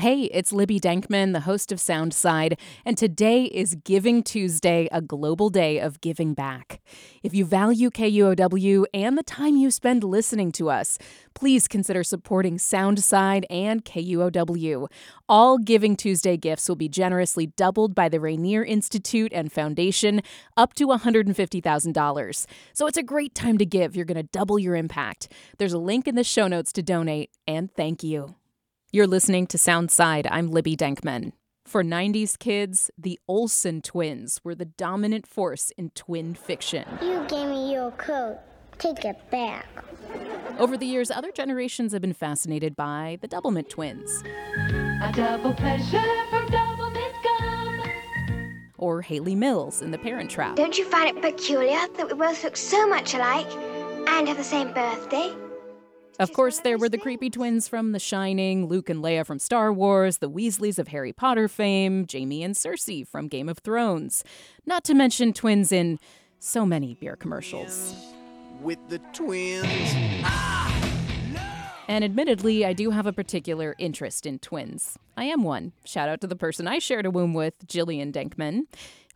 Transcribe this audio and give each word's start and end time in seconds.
Hey, 0.00 0.26
it's 0.26 0.52
Libby 0.52 0.78
Denkman, 0.78 1.32
the 1.32 1.40
host 1.40 1.72
of 1.72 1.80
Soundside, 1.80 2.56
and 2.84 2.96
today 2.96 3.46
is 3.46 3.74
Giving 3.82 4.22
Tuesday, 4.22 4.88
a 4.92 5.02
global 5.02 5.50
day 5.50 5.80
of 5.80 6.00
giving 6.00 6.34
back. 6.34 6.80
If 7.24 7.34
you 7.34 7.44
value 7.44 7.90
KUOW 7.90 8.84
and 8.94 9.18
the 9.18 9.24
time 9.24 9.56
you 9.56 9.72
spend 9.72 10.04
listening 10.04 10.52
to 10.52 10.70
us, 10.70 10.98
please 11.34 11.66
consider 11.66 12.04
supporting 12.04 12.58
Soundside 12.58 13.42
and 13.50 13.84
KUOW. 13.84 14.86
All 15.28 15.58
Giving 15.58 15.96
Tuesday 15.96 16.36
gifts 16.36 16.68
will 16.68 16.76
be 16.76 16.88
generously 16.88 17.48
doubled 17.48 17.96
by 17.96 18.08
the 18.08 18.20
Rainier 18.20 18.64
Institute 18.64 19.32
and 19.34 19.50
Foundation, 19.50 20.22
up 20.56 20.74
to 20.74 20.86
$150,000. 20.86 22.46
So 22.72 22.86
it's 22.86 22.98
a 22.98 23.02
great 23.02 23.34
time 23.34 23.58
to 23.58 23.66
give. 23.66 23.96
You're 23.96 24.04
going 24.04 24.14
to 24.14 24.22
double 24.22 24.60
your 24.60 24.76
impact. 24.76 25.32
There's 25.58 25.72
a 25.72 25.78
link 25.78 26.06
in 26.06 26.14
the 26.14 26.22
show 26.22 26.46
notes 26.46 26.72
to 26.74 26.84
donate, 26.84 27.32
and 27.48 27.74
thank 27.74 28.04
you. 28.04 28.36
You're 28.90 29.06
listening 29.06 29.46
to 29.48 29.58
Soundside. 29.58 30.26
I'm 30.30 30.50
Libby 30.50 30.74
Denkman. 30.74 31.32
For 31.66 31.84
90s 31.84 32.38
kids, 32.38 32.90
the 32.96 33.20
Olsen 33.28 33.82
twins 33.82 34.40
were 34.42 34.54
the 34.54 34.64
dominant 34.64 35.26
force 35.26 35.70
in 35.76 35.90
twin 35.90 36.34
fiction. 36.34 36.86
You 37.02 37.22
gave 37.28 37.50
me 37.50 37.70
your 37.74 37.90
coat. 37.90 38.38
Take 38.78 39.04
it 39.04 39.30
back. 39.30 39.66
Over 40.58 40.78
the 40.78 40.86
years, 40.86 41.10
other 41.10 41.30
generations 41.32 41.92
have 41.92 42.00
been 42.00 42.14
fascinated 42.14 42.74
by 42.76 43.18
the 43.20 43.28
Doublemint 43.28 43.68
twins. 43.68 44.22
A 44.22 45.12
double 45.14 45.52
pleasure 45.52 46.00
from 46.30 46.46
Doublemint 46.46 47.22
Gum. 47.22 48.62
Or 48.78 49.02
Hayley 49.02 49.34
Mills 49.34 49.82
in 49.82 49.90
The 49.90 49.98
Parent 49.98 50.30
Trap. 50.30 50.56
Don't 50.56 50.78
you 50.78 50.86
find 50.86 51.14
it 51.14 51.20
peculiar 51.20 51.78
that 51.98 52.06
we 52.06 52.14
both 52.14 52.42
look 52.42 52.56
so 52.56 52.88
much 52.88 53.12
alike 53.12 53.52
and 54.08 54.26
have 54.26 54.38
the 54.38 54.42
same 54.44 54.72
birthday? 54.72 55.34
Of 56.18 56.32
course, 56.32 56.58
there 56.60 56.78
were 56.78 56.88
the 56.88 56.98
creepy 56.98 57.30
twins 57.30 57.68
from 57.68 57.92
The 57.92 58.00
Shining, 58.00 58.66
Luke 58.66 58.90
and 58.90 59.02
Leia 59.04 59.24
from 59.24 59.38
Star 59.38 59.72
Wars, 59.72 60.18
the 60.18 60.28
Weasleys 60.28 60.78
of 60.80 60.88
Harry 60.88 61.12
Potter 61.12 61.46
fame, 61.46 62.06
Jaime 62.10 62.42
and 62.42 62.56
Cersei 62.56 63.06
from 63.06 63.28
Game 63.28 63.48
of 63.48 63.58
Thrones. 63.58 64.24
Not 64.66 64.82
to 64.84 64.94
mention 64.94 65.32
twins 65.32 65.70
in 65.70 66.00
so 66.40 66.66
many 66.66 66.94
beer 66.94 67.14
commercials. 67.14 67.94
with 68.60 68.78
the 68.88 68.98
twins. 69.12 69.64
And 71.86 72.02
admittedly, 72.04 72.66
I 72.66 72.72
do 72.72 72.90
have 72.90 73.06
a 73.06 73.12
particular 73.12 73.76
interest 73.78 74.26
in 74.26 74.40
twins. 74.40 74.98
I 75.16 75.24
am 75.24 75.44
one. 75.44 75.72
Shout 75.84 76.08
out 76.08 76.20
to 76.22 76.26
the 76.26 76.34
person 76.36 76.66
I 76.66 76.80
shared 76.80 77.06
a 77.06 77.10
womb 77.10 77.32
with, 77.32 77.54
Jillian 77.66 78.12
Denkman. 78.12 78.62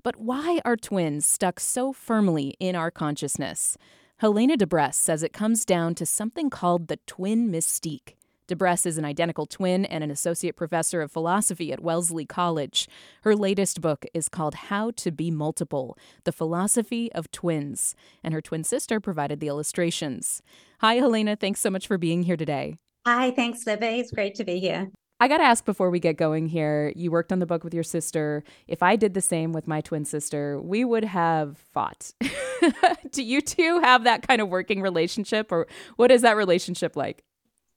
But 0.04 0.16
why 0.16 0.60
are 0.64 0.76
twins 0.76 1.26
stuck 1.26 1.58
so 1.60 1.92
firmly 1.92 2.54
in 2.60 2.76
our 2.76 2.90
consciousness? 2.92 3.76
Helena 4.22 4.56
de 4.56 4.68
Bres 4.68 4.94
says 4.94 5.24
it 5.24 5.32
comes 5.32 5.64
down 5.64 5.96
to 5.96 6.06
something 6.06 6.48
called 6.48 6.86
the 6.86 6.98
twin 7.08 7.50
mystique. 7.50 8.14
De 8.46 8.54
Bres 8.54 8.86
is 8.86 8.96
an 8.96 9.04
identical 9.04 9.46
twin 9.46 9.84
and 9.84 10.04
an 10.04 10.12
associate 10.12 10.54
professor 10.54 11.02
of 11.02 11.10
philosophy 11.10 11.72
at 11.72 11.82
Wellesley 11.82 12.24
College. 12.24 12.88
Her 13.22 13.34
latest 13.34 13.80
book 13.80 14.06
is 14.14 14.28
called 14.28 14.54
How 14.54 14.92
to 14.92 15.10
Be 15.10 15.32
Multiple 15.32 15.98
The 16.22 16.30
Philosophy 16.30 17.10
of 17.14 17.32
Twins, 17.32 17.96
and 18.22 18.32
her 18.32 18.40
twin 18.40 18.62
sister 18.62 19.00
provided 19.00 19.40
the 19.40 19.48
illustrations. 19.48 20.40
Hi, 20.82 20.94
Helena. 20.94 21.34
Thanks 21.34 21.58
so 21.58 21.68
much 21.68 21.88
for 21.88 21.98
being 21.98 22.22
here 22.22 22.36
today. 22.36 22.76
Hi, 23.04 23.32
thanks, 23.32 23.66
Libby. 23.66 23.86
It's 23.86 24.12
great 24.12 24.36
to 24.36 24.44
be 24.44 24.60
here. 24.60 24.92
I 25.18 25.26
got 25.26 25.38
to 25.38 25.44
ask 25.44 25.64
before 25.64 25.90
we 25.90 25.98
get 25.98 26.16
going 26.16 26.46
here 26.46 26.92
you 26.94 27.10
worked 27.10 27.32
on 27.32 27.40
the 27.40 27.46
book 27.46 27.64
with 27.64 27.74
your 27.74 27.82
sister. 27.82 28.44
If 28.68 28.84
I 28.84 28.94
did 28.94 29.14
the 29.14 29.20
same 29.20 29.52
with 29.52 29.66
my 29.66 29.80
twin 29.80 30.04
sister, 30.04 30.60
we 30.60 30.84
would 30.84 31.06
have 31.06 31.58
fought. 31.58 32.12
Do 33.10 33.22
you 33.22 33.40
two 33.40 33.80
have 33.80 34.04
that 34.04 34.26
kind 34.26 34.40
of 34.40 34.48
working 34.48 34.80
relationship, 34.82 35.52
or 35.52 35.66
what 35.96 36.10
is 36.10 36.22
that 36.22 36.36
relationship 36.36 36.96
like? 36.96 37.24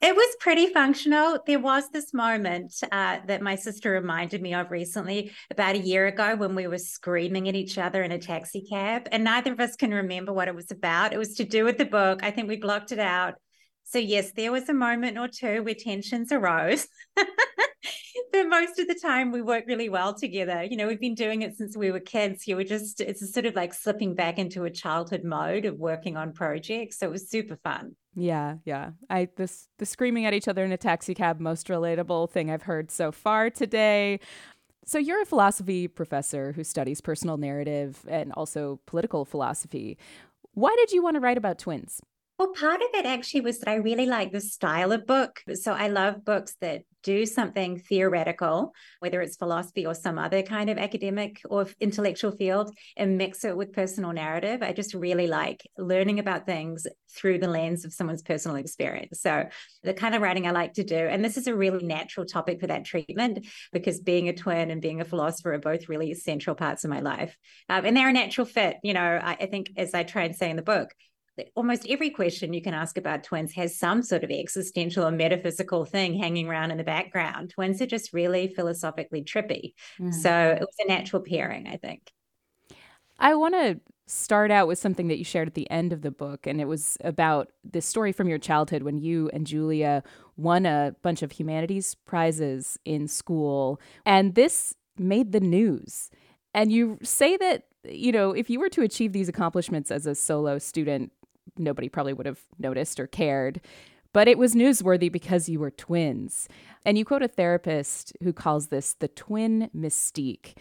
It 0.02 0.16
was 0.16 0.36
pretty 0.40 0.68
functional. 0.68 1.40
There 1.48 1.60
was 1.60 1.90
this 1.90 2.14
moment 2.14 2.74
uh, 2.92 3.20
that 3.28 3.42
my 3.42 3.56
sister 3.56 3.92
reminded 3.92 4.42
me 4.42 4.54
of 4.54 4.70
recently, 4.70 5.32
about 5.50 5.76
a 5.76 5.80
year 5.80 6.06
ago, 6.06 6.36
when 6.36 6.54
we 6.54 6.68
were 6.68 6.78
screaming 6.78 7.48
at 7.48 7.56
each 7.56 7.78
other 7.78 8.04
in 8.04 8.12
a 8.12 8.20
taxi 8.20 8.66
cab, 8.70 9.08
and 9.12 9.24
neither 9.24 9.54
of 9.54 9.60
us 9.60 9.76
can 9.76 9.92
remember 9.92 10.34
what 10.34 10.48
it 10.48 10.56
was 10.56 10.70
about. 10.70 11.14
It 11.14 11.18
was 11.18 11.36
to 11.36 11.46
do 11.46 11.64
with 11.64 11.78
the 11.78 11.86
book. 11.86 12.24
I 12.24 12.32
think 12.32 12.50
we 12.50 12.58
blocked 12.58 12.92
it 12.92 13.00
out. 13.00 13.36
So, 13.84 13.98
yes, 14.00 14.32
there 14.34 14.52
was 14.52 14.68
a 14.68 14.74
moment 14.74 15.18
or 15.18 15.28
two 15.28 15.64
where 15.64 15.76
tensions 15.76 16.32
arose. 16.32 16.88
but 18.44 18.50
most 18.50 18.80
of 18.80 18.88
the 18.88 18.96
time, 18.96 19.32
we 19.32 19.42
work 19.42 19.66
really 19.68 19.90
well 19.90 20.14
together. 20.14 20.64
You 20.64 20.78
know, 20.78 20.88
we've 20.88 21.00
been 21.00 21.16
doing 21.16 21.42
it 21.42 21.56
since 21.56 21.76
we 21.76 21.92
were 21.92 22.00
kids. 22.00 22.48
You 22.48 22.56
were 22.56 22.64
just, 22.64 23.02
it's 23.02 23.34
sort 23.34 23.46
of 23.46 23.56
like 23.56 23.74
slipping 23.74 24.16
back 24.16 24.38
into 24.38 24.64
a 24.66 24.70
childhood 24.70 25.24
mode 25.24 25.66
of 25.66 25.78
working 25.80 26.18
on 26.18 26.34
projects. 26.34 27.00
So, 27.00 27.08
it 27.08 27.12
was 27.12 27.30
super 27.30 27.56
fun. 27.56 27.96
Yeah, 28.16 28.56
yeah. 28.64 28.92
I 29.10 29.28
this 29.36 29.68
the 29.78 29.86
screaming 29.86 30.26
at 30.26 30.34
each 30.34 30.48
other 30.48 30.64
in 30.64 30.72
a 30.72 30.78
taxi 30.78 31.14
cab 31.14 31.40
most 31.40 31.68
relatable 31.68 32.30
thing 32.30 32.50
I've 32.50 32.64
heard 32.64 32.90
so 32.90 33.12
far 33.12 33.50
today. 33.50 34.20
So 34.86 35.00
you're 35.00 35.22
a 35.22 35.26
philosophy 35.26 35.88
professor 35.88 36.52
who 36.54 36.64
studies 36.64 37.02
personal 37.02 37.38
narrative 37.38 38.06
and 38.08 38.32
also 38.34 38.80
political 38.86 39.26
philosophy. 39.26 39.98
Why 40.54 40.74
did 40.78 40.92
you 40.92 41.04
want 41.04 41.16
to 41.16 41.20
write 41.20 41.38
about 41.38 41.58
twins? 41.58 42.02
Well, 42.38 42.52
part 42.52 42.82
of 42.82 42.90
it 42.94 43.06
actually 43.06 43.42
was 43.42 43.60
that 43.60 43.70
I 43.70 43.76
really 43.76 44.08
like 44.08 44.34
the 44.34 44.42
style 44.42 44.92
of 44.92 45.08
book. 45.08 45.42
So 45.54 45.72
I 45.72 45.88
love 45.88 46.26
books 46.26 46.56
that 46.60 46.82
do 47.02 47.26
something 47.26 47.78
theoretical, 47.78 48.74
whether 49.00 49.22
it's 49.22 49.38
philosophy 49.38 49.86
or 49.86 49.94
some 49.94 50.20
other 50.20 50.42
kind 50.42 50.70
of 50.70 50.78
academic 50.78 51.40
or 51.46 51.68
intellectual 51.80 52.32
field, 52.32 52.76
and 52.98 53.18
mix 53.18 53.46
it 53.46 53.56
with 53.56 53.72
personal 53.72 54.12
narrative. 54.12 54.62
I 54.64 54.74
just 54.74 54.94
really 54.94 55.28
like 55.28 55.66
learning 55.78 56.20
about 56.20 56.46
things 56.46 56.86
through 57.16 57.38
the 57.38 57.48
lens 57.48 57.86
of 57.86 57.94
someone's 57.94 58.24
personal 58.24 58.58
experience. 58.58 59.22
So 59.22 59.46
the 59.84 59.94
kind 59.94 60.14
of 60.14 60.22
writing 60.22 60.46
I 60.46 60.52
like 60.52 60.74
to 60.74 60.84
do, 60.84 60.98
and 60.98 61.24
this 61.24 61.38
is 61.38 61.48
a 61.48 61.56
really 61.56 61.86
natural 61.86 62.26
topic 62.26 62.60
for 62.60 62.68
that 62.68 62.84
treatment 62.84 63.46
because 63.72 64.02
being 64.02 64.28
a 64.28 64.34
twin 64.34 64.72
and 64.72 64.82
being 64.82 65.00
a 65.00 65.06
philosopher 65.06 65.54
are 65.54 65.60
both 65.60 65.88
really 65.88 66.12
essential 66.12 66.56
parts 66.56 66.84
of 66.84 66.90
my 66.90 67.00
life. 67.00 67.38
Um, 67.70 67.86
and 67.86 67.96
they're 67.96 68.10
a 68.10 68.14
natural 68.14 68.46
fit. 68.46 68.76
You 68.84 68.94
know, 68.94 69.20
I, 69.24 69.38
I 69.40 69.46
think 69.46 69.72
as 69.78 69.94
I 69.94 70.04
try 70.04 70.24
and 70.24 70.36
say 70.36 70.50
in 70.50 70.58
the 70.58 70.64
book, 70.64 70.90
almost 71.56 71.86
every 71.90 72.10
question 72.10 72.54
you 72.54 72.62
can 72.62 72.74
ask 72.74 72.98
about 72.98 73.24
twins 73.24 73.54
has 73.54 73.78
some 73.78 74.02
sort 74.02 74.24
of 74.24 74.32
existential 74.32 75.06
or 75.06 75.12
metaphysical 75.12 75.86
thing 75.86 76.18
hanging 76.18 76.48
around 76.48 76.72
in 76.72 76.78
the 76.78 76.84
background. 76.84 77.50
Twins 77.50 77.82
are 77.82 77.86
just 77.86 78.14
really 78.14 78.48
philosophically 78.48 79.24
trippy. 79.24 79.74
Mm. 80.00 80.14
So 80.14 80.58
it 80.60 80.62
was 80.62 80.76
a 80.80 80.88
natural 80.88 81.22
pairing, 81.22 81.68
I 81.68 81.78
think. 81.78 82.12
I 83.20 83.36
want 83.36 83.54
to 83.56 83.80
start 84.08 84.52
out 84.52 84.68
with 84.68 84.78
something 84.78 85.08
that 85.08 85.18
you 85.18 85.24
shared 85.24 85.48
at 85.48 85.56
the 85.56 85.70
end 85.72 85.92
of 85.92 86.02
the 86.02 86.12
book, 86.12 86.46
and 86.46 86.62
it 86.62 86.66
was 86.66 86.98
about 87.02 87.50
this 87.64 87.86
story 87.86 88.12
from 88.12 88.30
your 88.30 88.38
childhood 88.38 88.84
when 88.84 88.98
you 88.98 89.30
and 89.34 89.48
Julia 89.48 90.04
won 90.38 90.66
a 90.66 90.96
bunch 91.02 91.24
of 91.24 91.32
humanities 91.32 91.96
prizes 92.06 92.78
in 92.86 93.08
school. 93.08 93.80
And 94.06 94.36
this 94.36 94.76
made 94.98 95.32
the 95.32 95.40
news. 95.40 96.12
And 96.54 96.72
you 96.72 97.00
say 97.04 97.36
that 97.38 97.64
you 97.90 98.12
know, 98.12 98.32
if 98.32 98.50
you 98.50 98.60
were 98.60 98.70
to 98.70 98.82
achieve 98.82 99.14
these 99.14 99.30
accomplishments 99.30 99.92
as 99.92 100.06
a 100.06 100.16
solo 100.16 100.58
student, 100.58 101.12
nobody 101.58 101.90
probably 101.90 102.14
would 102.14 102.26
have 102.26 102.42
noticed 102.60 103.00
or 103.00 103.08
cared. 103.08 103.62
But 104.14 104.28
it 104.30 104.38
was 104.38 104.56
newsworthy 104.56 105.12
because 105.12 105.50
you 105.50 105.60
were 105.60 105.72
twins. 105.72 106.48
And 106.86 106.98
you 106.98 107.04
quote 107.04 107.22
a 107.22 107.28
therapist 107.28 108.14
who 108.24 108.32
calls 108.32 108.68
this 108.68 108.94
the 108.94 109.10
twin 109.10 109.70
mystique. 109.76 110.54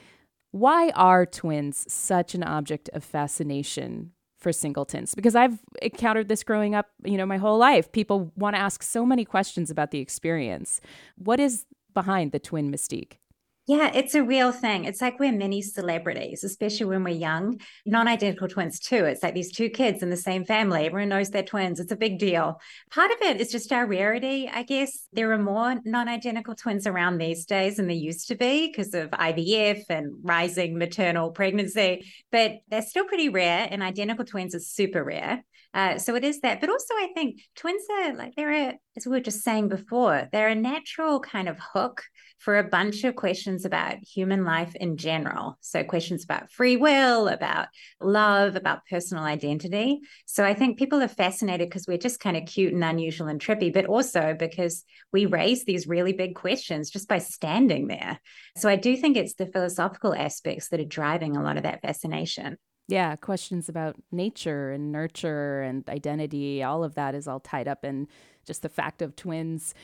Why 0.50 0.91
are 0.91 1.25
twins 1.25 1.84
such 1.93 2.34
an 2.34 2.43
object 2.43 2.91
of 2.93 3.05
fascination 3.05 4.11
for 4.39 4.53
singletons? 4.53 5.15
Because 5.15 5.37
I've 5.37 5.61
encountered 5.83 6.28
this 6.28 6.43
growing 6.43 6.75
up, 6.75 6.91
you 7.05 7.17
know, 7.17 7.27
my 7.27 7.37
whole 7.37 7.59
life. 7.59 7.93
People 7.93 8.33
want 8.37 8.56
to 8.56 8.61
ask 8.61 8.83
so 8.83 9.06
many 9.06 9.25
questions 9.25 9.71
about 9.71 9.93
the 9.93 10.00
experience. 10.00 10.81
What 11.17 11.39
is 11.39 11.65
behind 11.93 12.33
the 12.33 12.41
twin 12.41 12.73
mystique? 12.73 13.19
Yeah, 13.67 13.91
it's 13.95 14.15
a 14.15 14.23
real 14.23 14.53
thing. 14.53 14.85
It's 14.85 15.01
like 15.01 15.19
we're 15.19 15.33
mini 15.33 15.63
celebrities, 15.63 16.45
especially 16.45 16.85
when 16.85 17.03
we're 17.03 17.15
young. 17.15 17.59
Non 17.87 18.07
identical 18.07 18.47
twins, 18.47 18.79
too. 18.79 19.07
It's 19.07 19.23
like 19.23 19.33
these 19.33 19.53
two 19.53 19.71
kids 19.71 20.03
in 20.03 20.11
the 20.11 20.19
same 20.19 20.45
family. 20.45 20.85
Everyone 20.85 21.09
knows 21.09 21.31
they're 21.31 21.43
twins. 21.43 21.81
It's 21.81 21.91
a 21.91 21.97
big 21.97 22.19
deal. 22.19 22.61
Part 22.91 23.11
of 23.11 23.17
it 23.23 23.41
is 23.41 23.51
just 23.51 23.73
our 23.73 23.87
rarity, 23.87 24.51
I 24.53 24.65
guess. 24.65 25.09
There 25.15 25.33
are 25.33 25.39
more 25.39 25.77
non 25.87 26.09
identical 26.09 26.55
twins 26.55 26.87
around 26.87 27.17
these 27.17 27.47
days 27.47 27.77
than 27.77 27.87
there 27.87 27.97
used 27.97 28.29
to 28.29 28.35
be 28.35 28.69
because 28.69 28.93
of 28.93 29.11
IVF 29.12 29.85
and 29.88 30.12
rising 30.23 30.77
maternal 30.77 31.31
pregnancy, 31.31 32.05
but 32.31 32.56
they're 32.69 32.83
still 32.83 33.06
pretty 33.06 33.31
rare, 33.31 33.67
and 33.71 33.83
identical 33.83 34.27
twins 34.27 34.55
are 34.55 34.61
super 34.61 35.03
rare. 35.03 35.43
Uh, 35.75 35.99
so 35.99 36.15
it 36.15 36.25
is 36.25 36.41
that. 36.41 36.61
But 36.61 36.71
also, 36.71 36.94
I 36.94 37.09
think 37.15 37.41
twins 37.56 37.82
are 37.91 38.15
like, 38.15 38.37
they're 38.37 38.71
a, 38.71 38.79
as 38.97 39.06
we 39.06 39.11
were 39.11 39.21
just 39.21 39.43
saying 39.43 39.69
before, 39.69 40.29
they're 40.32 40.49
a 40.49 40.55
natural 40.55 41.19
kind 41.19 41.49
of 41.49 41.59
hook 41.59 42.05
for 42.38 42.59
a 42.59 42.65
bunch 42.65 43.05
of 43.05 43.17
questions 43.17 43.65
about 43.65 43.97
human 44.05 44.44
life 44.44 44.75
in 44.76 44.97
general. 44.97 45.59
So, 45.61 45.82
questions 45.82 46.23
about 46.23 46.53
free 46.53 46.76
will, 46.76 47.26
about 47.26 47.69
love, 48.00 48.55
about 48.55 48.87
personal 48.88 49.25
identity. 49.25 50.00
So, 50.26 50.44
I 50.44 50.55
think 50.55 50.79
people 50.79 51.03
are 51.03 51.09
fascinated 51.09 51.69
because 51.69 51.88
we're 51.88 51.99
just 51.99 52.21
kind 52.21 52.37
of 52.37 52.47
cute 52.47 52.73
and 52.73 52.85
unusual 52.85 53.26
and 53.26 53.41
trippy, 53.41 53.73
but 53.73 53.87
also 53.87 54.37
because 54.38 54.85
we 55.12 55.26
raise 55.26 55.65
these 55.65 55.88
really 55.88 56.12
big 56.12 56.37
questions 56.37 56.91
just 56.91 57.09
by 57.09 57.19
standing 57.19 57.88
there. 57.88 58.21
So, 58.56 58.69
I 58.69 58.76
do 58.76 58.97
think 58.97 59.17
it's 59.17 59.35
the 59.35 59.47
philosophical 59.47 60.15
aspects 60.15 60.69
that 60.69 60.81
are 60.81 60.85
driving 60.85 61.37
a 61.37 61.43
lot 61.43 61.56
of 61.56 61.65
that 61.65 61.82
fascination. 61.82 62.59
Yeah, 62.87 63.17
questions 63.17 63.69
about 63.69 63.97
nature 64.13 64.71
and 64.71 64.93
nurture 64.93 65.63
and 65.63 65.89
identity, 65.89 66.63
all 66.63 66.85
of 66.85 66.95
that 66.97 67.15
is 67.15 67.27
all 67.27 67.41
tied 67.41 67.67
up 67.67 67.85
in 67.85 68.09
just 68.45 68.63
the 68.63 68.69
fact 68.69 69.01
of 69.01 69.17
twins. 69.17 69.75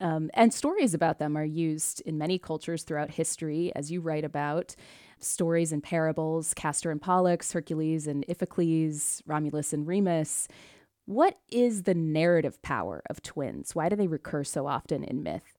Um, 0.00 0.30
and 0.34 0.54
stories 0.54 0.94
about 0.94 1.18
them 1.18 1.36
are 1.36 1.44
used 1.44 2.00
in 2.02 2.16
many 2.18 2.38
cultures 2.38 2.84
throughout 2.84 3.12
history, 3.12 3.72
as 3.74 3.90
you 3.90 4.00
write 4.00 4.24
about. 4.24 4.76
Stories 5.18 5.72
and 5.72 5.82
parables, 5.82 6.54
Castor 6.54 6.90
and 6.90 7.00
Pollux, 7.02 7.52
Hercules 7.52 8.06
and 8.06 8.24
Iphicles, 8.28 9.22
Romulus 9.26 9.72
and 9.72 9.86
Remus. 9.86 10.46
What 11.06 11.38
is 11.50 11.82
the 11.82 11.94
narrative 11.94 12.60
power 12.62 13.02
of 13.10 13.22
twins? 13.22 13.74
Why 13.74 13.88
do 13.88 13.96
they 13.96 14.06
recur 14.06 14.44
so 14.44 14.66
often 14.66 15.02
in 15.04 15.22
myth? 15.22 15.58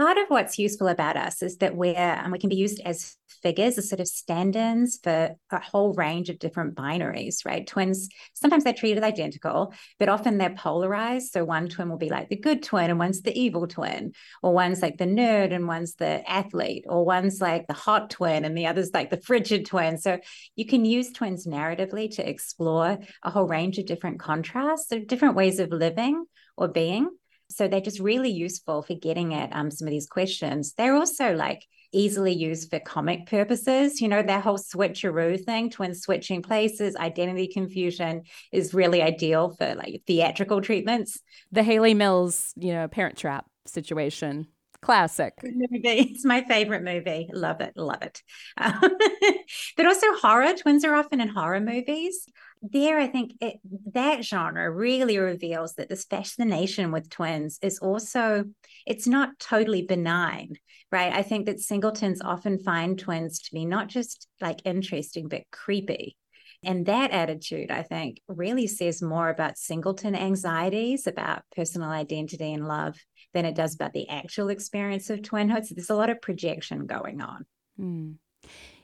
Part 0.00 0.16
of 0.16 0.24
what's 0.28 0.58
useful 0.58 0.88
about 0.88 1.18
us 1.18 1.42
is 1.42 1.58
that 1.58 1.76
we're 1.76 1.94
and 1.94 2.32
we 2.32 2.38
can 2.38 2.48
be 2.48 2.56
used 2.56 2.80
as 2.86 3.18
figures 3.42 3.76
as 3.76 3.86
sort 3.86 4.00
of 4.00 4.08
stand-ins 4.08 4.98
for 5.02 5.36
a 5.50 5.60
whole 5.60 5.92
range 5.92 6.30
of 6.30 6.38
different 6.38 6.74
binaries 6.74 7.44
right? 7.44 7.66
Twins 7.66 8.08
sometimes 8.32 8.64
they're 8.64 8.72
treated 8.72 9.04
identical 9.04 9.74
but 9.98 10.08
often 10.08 10.38
they're 10.38 10.54
polarized. 10.54 11.32
So 11.32 11.44
one 11.44 11.68
twin 11.68 11.90
will 11.90 11.98
be 11.98 12.08
like 12.08 12.30
the 12.30 12.36
good 12.36 12.62
twin 12.62 12.88
and 12.88 12.98
one's 12.98 13.20
the 13.20 13.38
evil 13.38 13.66
twin 13.66 14.14
or 14.42 14.54
one's 14.54 14.80
like 14.80 14.96
the 14.96 15.04
nerd 15.04 15.52
and 15.52 15.68
one's 15.68 15.96
the 15.96 16.28
athlete 16.28 16.86
or 16.88 17.04
one's 17.04 17.38
like 17.42 17.66
the 17.66 17.74
hot 17.74 18.08
twin 18.08 18.46
and 18.46 18.56
the 18.56 18.68
other's 18.68 18.94
like 18.94 19.10
the 19.10 19.20
frigid 19.20 19.66
twin. 19.66 19.98
So 19.98 20.18
you 20.56 20.64
can 20.64 20.86
use 20.86 21.12
twins 21.12 21.46
narratively 21.46 22.16
to 22.16 22.26
explore 22.26 22.98
a 23.22 23.30
whole 23.30 23.46
range 23.46 23.76
of 23.76 23.84
different 23.84 24.18
contrasts 24.18 24.92
of 24.92 25.06
different 25.06 25.34
ways 25.34 25.58
of 25.58 25.70
living 25.70 26.24
or 26.56 26.68
being 26.68 27.10
so 27.50 27.68
they're 27.68 27.80
just 27.80 28.00
really 28.00 28.30
useful 28.30 28.82
for 28.82 28.94
getting 28.94 29.34
at 29.34 29.52
um, 29.52 29.70
some 29.70 29.88
of 29.88 29.92
these 29.92 30.06
questions. 30.06 30.72
They're 30.74 30.94
also 30.94 31.34
like 31.34 31.66
easily 31.92 32.32
used 32.32 32.70
for 32.70 32.78
comic 32.80 33.26
purposes. 33.26 34.00
You 34.00 34.08
know, 34.08 34.22
that 34.22 34.44
whole 34.44 34.58
switcheroo 34.58 35.44
thing, 35.44 35.70
twin 35.70 35.94
switching 35.94 36.42
places, 36.42 36.96
identity 36.96 37.48
confusion 37.48 38.22
is 38.52 38.74
really 38.74 39.02
ideal 39.02 39.50
for 39.58 39.74
like 39.74 40.02
theatrical 40.06 40.60
treatments. 40.60 41.18
The 41.52 41.62
Hayley 41.62 41.94
Mills, 41.94 42.52
you 42.56 42.72
know, 42.72 42.86
parent 42.88 43.16
trap 43.16 43.46
situation. 43.66 44.46
Classic. 44.82 45.34
movie. 45.42 45.80
It's 45.84 46.24
my 46.24 46.42
favorite 46.44 46.82
movie. 46.82 47.28
Love 47.32 47.60
it. 47.60 47.74
Love 47.76 48.02
it. 48.02 48.22
Um, 48.56 48.80
but 49.76 49.86
also 49.86 50.06
horror. 50.20 50.52
Twins 50.54 50.84
are 50.84 50.94
often 50.94 51.20
in 51.20 51.28
horror 51.28 51.60
movies 51.60 52.26
there 52.62 52.98
i 52.98 53.06
think 53.06 53.32
it, 53.40 53.58
that 53.92 54.24
genre 54.24 54.70
really 54.70 55.18
reveals 55.18 55.74
that 55.74 55.88
this 55.88 56.04
fascination 56.04 56.92
with 56.92 57.08
twins 57.08 57.58
is 57.62 57.78
also 57.78 58.44
it's 58.86 59.06
not 59.06 59.38
totally 59.38 59.82
benign 59.82 60.52
right 60.92 61.12
i 61.12 61.22
think 61.22 61.46
that 61.46 61.60
singletons 61.60 62.20
often 62.20 62.58
find 62.58 62.98
twins 62.98 63.40
to 63.40 63.54
be 63.54 63.64
not 63.64 63.88
just 63.88 64.28
like 64.40 64.60
interesting 64.64 65.26
but 65.28 65.42
creepy 65.50 66.16
and 66.62 66.84
that 66.84 67.10
attitude 67.12 67.70
i 67.70 67.82
think 67.82 68.20
really 68.28 68.66
says 68.66 69.00
more 69.00 69.30
about 69.30 69.56
singleton 69.56 70.14
anxieties 70.14 71.06
about 71.06 71.42
personal 71.56 71.88
identity 71.88 72.52
and 72.52 72.68
love 72.68 72.98
than 73.32 73.44
it 73.44 73.54
does 73.54 73.74
about 73.74 73.92
the 73.92 74.08
actual 74.08 74.48
experience 74.48 75.10
of 75.10 75.20
twinhood 75.20 75.64
so 75.64 75.74
there's 75.74 75.90
a 75.90 75.94
lot 75.94 76.10
of 76.10 76.20
projection 76.20 76.86
going 76.86 77.20
on 77.20 77.44
mm. 77.80 78.14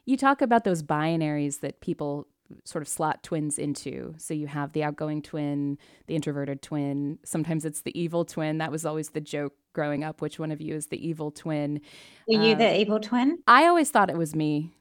you 0.05 0.17
talk 0.17 0.43
about 0.43 0.65
those 0.65 0.83
binaries 0.83 1.61
that 1.61 1.81
people 1.81 2.27
sort 2.65 2.83
of 2.83 2.89
slot 2.89 3.23
twins 3.23 3.59
into. 3.59 4.15
So 4.19 4.35
you 4.35 4.47
have 4.47 4.73
the 4.73 4.85
outgoing 4.85 5.23
twin, 5.23 5.79
the 6.07 6.15
introverted 6.15 6.63
twin. 6.63 7.19
Sometimes 7.25 7.65
it's 7.65 7.83
the 7.83 7.99
evil 7.99 8.25
twin. 8.25 8.59
That 8.59 8.71
was 8.71 8.85
always 8.85 9.11
the 9.11 9.21
joke 9.21 9.55
growing 9.73 10.05
up. 10.05 10.21
Which 10.21 10.39
one 10.39 10.51
of 10.51 10.61
you 10.61 10.75
is 10.75 10.87
the 10.87 11.07
evil 11.07 11.31
twin? 11.31 11.81
Were 12.29 12.43
you 12.43 12.55
the 12.55 12.71
um, 12.71 12.77
evil 12.77 13.01
twin? 13.01 13.39
I 13.47 13.67
always 13.67 13.91
thought 13.91 14.11
it 14.11 14.19
was 14.19 14.35
me. 14.35 14.73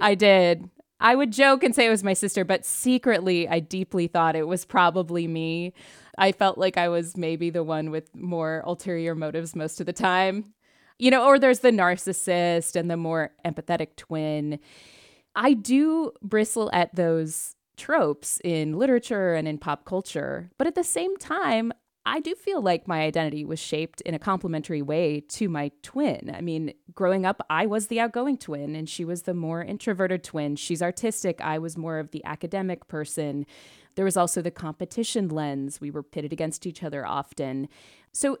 I 0.00 0.14
did. 0.14 0.68
I 1.04 1.14
would 1.14 1.32
joke 1.32 1.62
and 1.62 1.74
say 1.74 1.84
it 1.84 1.90
was 1.90 2.02
my 2.02 2.14
sister, 2.14 2.46
but 2.46 2.64
secretly, 2.64 3.46
I 3.46 3.60
deeply 3.60 4.06
thought 4.06 4.34
it 4.34 4.48
was 4.48 4.64
probably 4.64 5.28
me. 5.28 5.74
I 6.16 6.32
felt 6.32 6.56
like 6.56 6.78
I 6.78 6.88
was 6.88 7.14
maybe 7.14 7.50
the 7.50 7.62
one 7.62 7.90
with 7.90 8.16
more 8.16 8.62
ulterior 8.64 9.14
motives 9.14 9.54
most 9.54 9.80
of 9.80 9.86
the 9.86 9.92
time. 9.92 10.54
You 10.98 11.10
know, 11.10 11.26
or 11.26 11.38
there's 11.38 11.58
the 11.58 11.70
narcissist 11.70 12.74
and 12.74 12.90
the 12.90 12.96
more 12.96 13.32
empathetic 13.44 13.96
twin. 13.96 14.58
I 15.36 15.52
do 15.52 16.12
bristle 16.22 16.70
at 16.72 16.94
those 16.94 17.54
tropes 17.76 18.40
in 18.42 18.78
literature 18.78 19.34
and 19.34 19.46
in 19.46 19.58
pop 19.58 19.84
culture, 19.84 20.48
but 20.56 20.66
at 20.66 20.74
the 20.74 20.84
same 20.84 21.18
time, 21.18 21.70
I 22.06 22.20
do 22.20 22.34
feel 22.34 22.60
like 22.60 22.86
my 22.86 23.00
identity 23.00 23.44
was 23.44 23.58
shaped 23.58 24.00
in 24.02 24.14
a 24.14 24.18
complementary 24.18 24.82
way 24.82 25.20
to 25.28 25.48
my 25.48 25.70
twin. 25.82 26.32
I 26.34 26.42
mean, 26.42 26.74
growing 26.94 27.24
up, 27.24 27.40
I 27.48 27.64
was 27.64 27.86
the 27.86 27.98
outgoing 27.98 28.36
twin 28.36 28.74
and 28.74 28.88
she 28.88 29.04
was 29.04 29.22
the 29.22 29.32
more 29.32 29.62
introverted 29.62 30.22
twin. 30.22 30.56
She's 30.56 30.82
artistic, 30.82 31.40
I 31.40 31.58
was 31.58 31.78
more 31.78 31.98
of 31.98 32.10
the 32.10 32.22
academic 32.24 32.88
person. 32.88 33.46
There 33.94 34.04
was 34.04 34.16
also 34.16 34.42
the 34.42 34.50
competition 34.50 35.28
lens. 35.28 35.80
We 35.80 35.90
were 35.90 36.02
pitted 36.02 36.32
against 36.32 36.66
each 36.66 36.82
other 36.82 37.06
often. 37.06 37.68
So, 38.12 38.38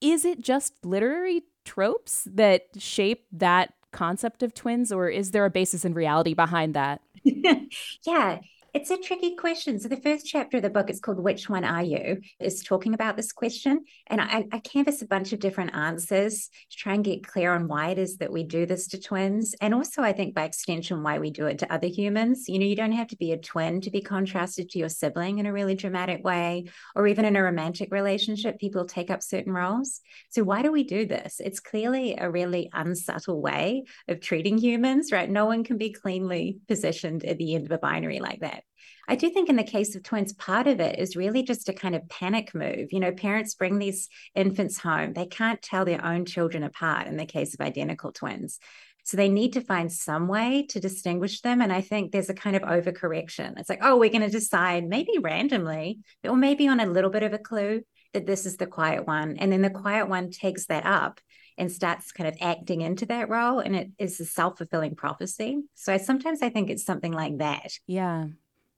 is 0.00 0.24
it 0.24 0.40
just 0.40 0.84
literary 0.84 1.42
tropes 1.64 2.26
that 2.32 2.68
shape 2.78 3.26
that 3.32 3.74
concept 3.92 4.42
of 4.42 4.54
twins, 4.54 4.90
or 4.90 5.08
is 5.08 5.30
there 5.32 5.44
a 5.44 5.50
basis 5.50 5.84
in 5.84 5.92
reality 5.94 6.32
behind 6.32 6.74
that? 6.74 7.02
yeah, 7.22 8.38
it's 8.72 8.90
a 8.90 8.98
tricky 8.98 9.34
question. 9.34 9.78
So 9.78 9.88
the 9.88 10.00
first 10.00 10.26
chapter 10.26 10.58
of 10.58 10.62
the 10.62 10.70
book 10.70 10.90
is 10.90 11.00
called 11.00 11.18
Which 11.18 11.48
One 11.48 11.64
Are 11.64 11.82
You? 11.82 12.20
is 12.38 12.62
talking 12.62 12.94
about 12.94 13.16
this 13.16 13.32
question. 13.32 13.84
And 14.06 14.20
I, 14.20 14.46
I 14.52 14.58
canvass 14.60 15.02
a 15.02 15.06
bunch 15.06 15.32
of 15.32 15.40
different 15.40 15.74
answers 15.74 16.48
to 16.70 16.76
try 16.76 16.94
and 16.94 17.04
get 17.04 17.26
clear 17.26 17.52
on 17.52 17.68
why 17.68 17.90
it 17.90 17.98
is 17.98 18.18
that 18.18 18.32
we 18.32 18.44
do 18.44 18.66
this 18.66 18.86
to 18.88 19.00
twins. 19.00 19.54
And 19.60 19.74
also 19.74 20.02
I 20.02 20.12
think 20.12 20.34
by 20.34 20.44
extension 20.44 21.02
why 21.02 21.18
we 21.18 21.30
do 21.30 21.46
it 21.46 21.58
to 21.60 21.72
other 21.72 21.88
humans. 21.88 22.48
You 22.48 22.58
know, 22.58 22.66
you 22.66 22.76
don't 22.76 22.92
have 22.92 23.08
to 23.08 23.16
be 23.16 23.32
a 23.32 23.38
twin 23.38 23.80
to 23.80 23.90
be 23.90 24.00
contrasted 24.00 24.70
to 24.70 24.78
your 24.78 24.88
sibling 24.88 25.38
in 25.38 25.46
a 25.46 25.52
really 25.52 25.74
dramatic 25.74 26.24
way, 26.24 26.66
or 26.94 27.06
even 27.06 27.24
in 27.24 27.36
a 27.36 27.42
romantic 27.42 27.92
relationship, 27.92 28.58
people 28.58 28.84
take 28.84 29.10
up 29.10 29.22
certain 29.22 29.52
roles. 29.52 30.00
So 30.30 30.44
why 30.44 30.62
do 30.62 30.70
we 30.70 30.84
do 30.84 31.06
this? 31.06 31.40
It's 31.42 31.60
clearly 31.60 32.16
a 32.16 32.30
really 32.30 32.70
unsubtle 32.72 33.40
way 33.40 33.84
of 34.08 34.20
treating 34.20 34.58
humans, 34.58 35.12
right? 35.12 35.28
No 35.28 35.46
one 35.46 35.64
can 35.64 35.78
be 35.78 35.92
cleanly 35.92 36.58
positioned 36.68 37.24
at 37.24 37.38
the 37.38 37.54
end 37.54 37.66
of 37.66 37.72
a 37.72 37.78
binary 37.78 38.20
like 38.20 38.40
that. 38.40 38.59
I 39.08 39.16
do 39.16 39.28
think 39.28 39.48
in 39.48 39.56
the 39.56 39.64
case 39.64 39.96
of 39.96 40.04
twins, 40.04 40.32
part 40.32 40.68
of 40.68 40.78
it 40.78 40.98
is 40.98 41.16
really 41.16 41.42
just 41.42 41.68
a 41.68 41.72
kind 41.72 41.96
of 41.96 42.08
panic 42.08 42.54
move. 42.54 42.92
You 42.92 43.00
know, 43.00 43.10
parents 43.10 43.54
bring 43.54 43.78
these 43.78 44.08
infants 44.36 44.78
home, 44.78 45.14
they 45.14 45.26
can't 45.26 45.60
tell 45.60 45.84
their 45.84 46.04
own 46.04 46.24
children 46.26 46.62
apart 46.62 47.08
in 47.08 47.16
the 47.16 47.26
case 47.26 47.52
of 47.52 47.60
identical 47.60 48.12
twins. 48.12 48.60
So 49.02 49.16
they 49.16 49.28
need 49.28 49.54
to 49.54 49.62
find 49.62 49.90
some 49.90 50.28
way 50.28 50.66
to 50.68 50.78
distinguish 50.78 51.40
them. 51.40 51.60
And 51.60 51.72
I 51.72 51.80
think 51.80 52.12
there's 52.12 52.30
a 52.30 52.34
kind 52.34 52.54
of 52.54 52.62
overcorrection. 52.62 53.58
It's 53.58 53.68
like, 53.68 53.80
oh, 53.82 53.96
we're 53.96 54.10
going 54.10 54.20
to 54.20 54.28
decide 54.28 54.86
maybe 54.86 55.18
randomly, 55.18 55.98
or 56.22 56.36
maybe 56.36 56.68
on 56.68 56.78
a 56.78 56.86
little 56.86 57.10
bit 57.10 57.24
of 57.24 57.32
a 57.32 57.38
clue 57.38 57.82
that 58.12 58.26
this 58.26 58.46
is 58.46 58.58
the 58.58 58.66
quiet 58.66 59.08
one. 59.08 59.36
And 59.38 59.50
then 59.50 59.62
the 59.62 59.70
quiet 59.70 60.08
one 60.08 60.30
takes 60.30 60.66
that 60.66 60.86
up 60.86 61.20
and 61.58 61.72
starts 61.72 62.12
kind 62.12 62.28
of 62.28 62.36
acting 62.40 62.82
into 62.82 63.06
that 63.06 63.28
role. 63.28 63.58
And 63.58 63.74
it 63.74 63.90
is 63.98 64.20
a 64.20 64.24
self 64.24 64.58
fulfilling 64.58 64.94
prophecy. 64.94 65.62
So 65.74 65.92
I, 65.92 65.96
sometimes 65.96 66.42
I 66.42 66.50
think 66.50 66.70
it's 66.70 66.84
something 66.84 67.12
like 67.12 67.38
that. 67.38 67.72
Yeah 67.88 68.26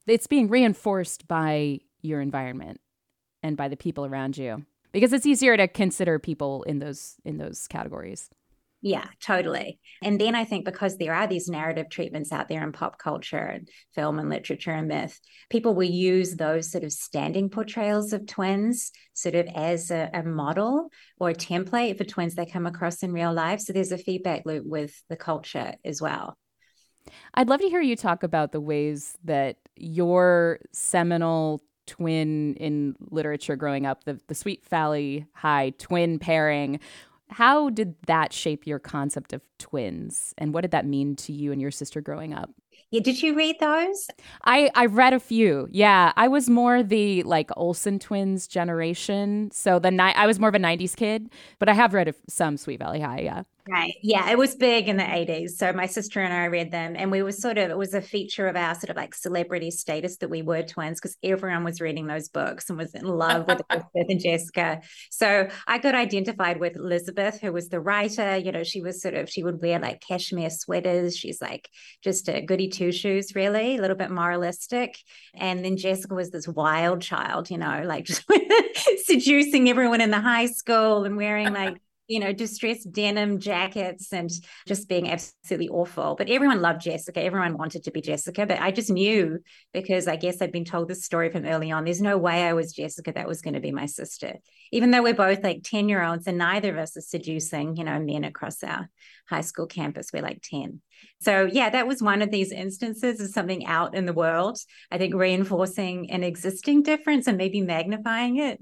it's 0.07 0.27
being 0.27 0.49
reinforced 0.49 1.29
by 1.29 1.81
your 2.01 2.21
environment 2.21 2.81
and 3.43 3.57
by 3.57 3.69
the 3.69 3.77
people 3.77 4.05
around 4.05 4.37
you 4.37 4.65
because 4.93 5.13
it's 5.13 5.27
easier 5.27 5.57
to 5.57 5.69
consider 5.69 6.19
people 6.19 6.63
in 6.65 6.79
those 6.79 7.17
in 7.25 7.39
those 7.39 7.67
categories. 7.69 8.29
Yeah 8.85 9.07
totally. 9.21 9.79
And 10.03 10.21
then 10.21 10.35
i 10.35 10.45
think 10.45 10.65
because 10.65 10.97
there 10.97 11.15
are 11.15 11.27
these 11.27 11.49
narrative 11.49 11.89
treatments 11.89 12.33
out 12.33 12.49
there 12.49 12.63
in 12.65 12.73
pop 12.73 12.99
culture 12.99 13.37
and 13.37 13.69
film 13.95 14.19
and 14.19 14.29
literature 14.29 14.73
and 14.73 14.89
myth 14.89 15.21
people 15.51 15.75
will 15.75 15.85
use 15.85 16.35
those 16.35 16.71
sort 16.71 16.85
of 16.85 16.93
standing 16.93 17.49
portrayals 17.49 18.13
of 18.13 18.27
twins 18.27 18.91
sort 19.15 19.37
of 19.37 19.47
as 19.55 19.91
a, 19.91 20.11
a 20.13 20.23
model 20.25 20.89
or 21.19 21.31
a 21.31 21.35
template 21.35 21.97
for 21.97 22.05
twins 22.05 22.35
they 22.35 22.47
come 22.47 22.67
across 22.67 23.03
in 23.03 23.13
real 23.13 23.33
life. 23.33 23.61
So 23.61 23.73
there's 23.73 23.93
a 23.93 23.99
feedback 23.99 24.43
loop 24.47 24.67
with 24.67 25.01
the 25.09 25.17
culture 25.17 25.75
as 25.85 26.03
well 26.03 26.37
I'd 27.35 27.49
love 27.49 27.61
to 27.61 27.69
hear 27.69 27.81
you 27.81 27.97
talk 27.97 28.23
about 28.23 28.53
the 28.53 28.61
ways 28.61 29.17
that 29.25 29.57
your 29.77 30.61
seminal 30.73 31.63
twin 31.87 32.55
in 32.55 32.95
literature 33.11 33.57
growing 33.57 33.87
up, 33.87 34.05
the, 34.05 34.21
the 34.29 34.35
Sweet 34.35 34.67
Valley 34.69 35.27
High 35.35 35.71
twin 35.79 36.19
pairing, 36.19 36.81
how 37.29 37.71
did 37.71 37.95
that 38.07 38.33
shape 38.33 38.67
your 38.67 38.79
concept 38.79 39.33
of 39.33 39.43
twins? 39.59 40.35
And 40.39 40.53
what 40.53 40.61
did 40.63 40.71
that 40.73 40.87
mean 40.87 41.17
to 41.17 41.33
you 41.33 41.51
and 41.53 41.61
your 41.61 41.71
sister 41.71 42.01
growing 42.01 42.35
up? 42.35 42.51
Yeah, 42.91 43.01
did 43.01 43.23
you 43.23 43.35
read 43.35 43.57
those? 43.59 44.09
I 44.45 44.71
I 44.75 44.85
read 44.85 45.15
a 45.15 45.21
few. 45.21 45.67
Yeah, 45.71 46.13
I 46.15 46.29
was 46.29 46.51
more 46.51 46.83
the 46.83 47.23
like 47.23 47.51
Olsen 47.57 47.99
twins 47.99 48.47
generation. 48.47 49.51
So 49.51 49.79
the 49.79 49.91
ni- 49.91 50.15
I 50.15 50.27
was 50.27 50.39
more 50.39 50.51
of 50.51 50.55
a 50.55 50.59
'90s 50.59 50.95
kid, 50.95 51.31
but 51.59 51.71
I 51.71 51.73
have 51.73 51.95
read 51.95 52.09
a, 52.09 52.15
some 52.29 52.59
Sweet 52.59 52.81
Valley 52.81 53.01
High. 53.01 53.21
Yeah. 53.21 53.45
Right. 53.69 53.95
Yeah, 54.03 54.29
it 54.29 54.37
was 54.37 54.57
big 54.57 54.89
in 54.89 54.97
the 54.97 55.05
80s. 55.05 55.51
So 55.51 55.73
my 55.73 55.87
sister 55.87 56.21
and 56.21 56.33
I 56.35 56.47
read 56.47 56.73
them 56.73 56.97
and 56.97 57.13
we 57.13 57.23
were 57.23 57.31
sort 57.31 57.59
of 57.59 57.71
it 57.71 57.79
was 57.79 57.95
a 57.95 58.03
feature 58.03 58.49
of 58.49 58.57
our 58.57 58.75
sort 58.75 58.91
of 58.91 58.97
like 58.97 59.15
celebrity 59.15 59.71
status 59.71 60.17
that 60.17 60.31
we 60.31 60.43
were 60.43 60.65
twins 60.65 61.01
because 61.01 61.17
everyone 61.23 61.63
was 61.63 61.81
reading 61.81 62.09
those 62.09 62.29
books 62.29 62.69
and 62.69 62.77
was 62.77 62.93
in 62.93 63.05
love 63.05 63.47
with 63.47 63.61
Elizabeth 63.71 64.07
and 64.09 64.21
Jessica. 64.21 64.81
So 65.13 65.49
I 65.69 65.79
got 65.79 65.95
identified 65.95 66.59
with 66.59 66.75
Elizabeth, 66.75 67.41
who 67.41 67.53
was 67.53 67.69
the 67.69 67.79
writer. 67.79 68.37
You 68.37 68.51
know, 68.51 68.65
she 68.65 68.81
was 68.81 69.01
sort 69.01 69.15
of 69.15 69.31
she 69.31 69.45
would 69.45 69.63
wear 69.63 69.79
like 69.79 70.01
cashmere 70.01 70.51
sweaters. 70.51 71.17
She's 71.17 71.41
like 71.41 71.69
just 72.03 72.29
a 72.29 72.41
goody 72.41 72.67
two 72.67 72.91
shoes, 72.91 73.37
really, 73.37 73.77
a 73.77 73.81
little 73.81 73.97
bit 73.97 74.11
moralistic. 74.11 74.99
And 75.35 75.65
then 75.65 75.77
Jessica 75.77 76.17
was 76.17 76.31
this 76.31 76.49
wild 76.49 77.01
child, 77.01 77.49
you 77.49 77.59
know, 77.59 77.85
like 77.87 78.07
just 78.07 78.25
seducing 79.05 79.71
everyone 79.71 80.01
in 80.01 80.11
the 80.11 80.21
high 80.21 80.47
school 80.47 81.05
and 81.05 81.17
wearing 81.17 81.53
like 81.53 81.77
you 82.09 82.21
know, 82.21 82.33
distressed 82.33 82.93
denim 82.93 83.39
jackets 83.39 84.13
and 84.13 84.31
just 84.67 84.89
being 84.89 85.09
absolutely 85.09 85.69
awful. 85.69 86.15
But 86.17 86.29
everyone 86.29 86.61
loved 86.61 86.83
Jessica. 86.83 87.23
Everyone 87.23 87.57
wanted 87.57 87.85
to 87.85 87.91
be 87.91 88.01
Jessica. 88.01 88.45
But 88.45 88.61
I 88.61 88.71
just 88.71 88.91
knew 88.91 89.39
because 89.73 90.09
I 90.09 90.17
guess 90.17 90.43
I'd 90.43 90.53
been 90.53 90.65
told 90.65 90.89
this 90.89 91.05
story 91.05 91.31
from 91.31 91.47
early 91.47 91.71
on. 91.71 91.85
There's 91.85 92.03
no 92.03 92.19
way 92.19 92.43
I 92.43 92.53
was 92.53 92.73
Jessica 92.73 93.13
that 93.13 93.29
was 93.29 93.41
going 93.41 93.55
to 93.55 93.61
be 93.61 93.71
my 93.71 93.87
sister. 93.87 94.35
Even 94.73 94.91
though 94.91 95.03
we're 95.03 95.15
both 95.15 95.43
like 95.43 95.63
10 95.65 95.89
year 95.89 96.03
olds 96.03 96.27
and 96.27 96.39
neither 96.39 96.71
of 96.71 96.79
us 96.79 96.97
are 96.97 97.03
seducing, 97.03 97.77
you 97.77 97.85
know, 97.85 97.99
men 97.99 98.25
across 98.25 98.63
our 98.63 98.89
high 99.29 99.41
school 99.41 99.67
campus. 99.67 100.11
We're 100.13 100.23
like 100.23 100.43
10. 100.43 100.81
So, 101.21 101.49
yeah, 101.51 101.71
that 101.71 101.87
was 101.87 102.03
one 102.03 102.21
of 102.21 102.31
these 102.31 102.53
instances 102.53 103.21
of 103.21 103.29
something 103.29 103.67
out 103.67 103.95
in 103.95 104.07
the 104.07 104.13
world. 104.13 104.59
I 104.91 104.99
think 104.99 105.15
reinforcing 105.15 106.11
an 106.11 106.25
existing 106.25 106.83
difference 106.83 107.27
and 107.27 107.39
maybe 107.39 107.61
magnifying 107.61 108.39
it. 108.39 108.61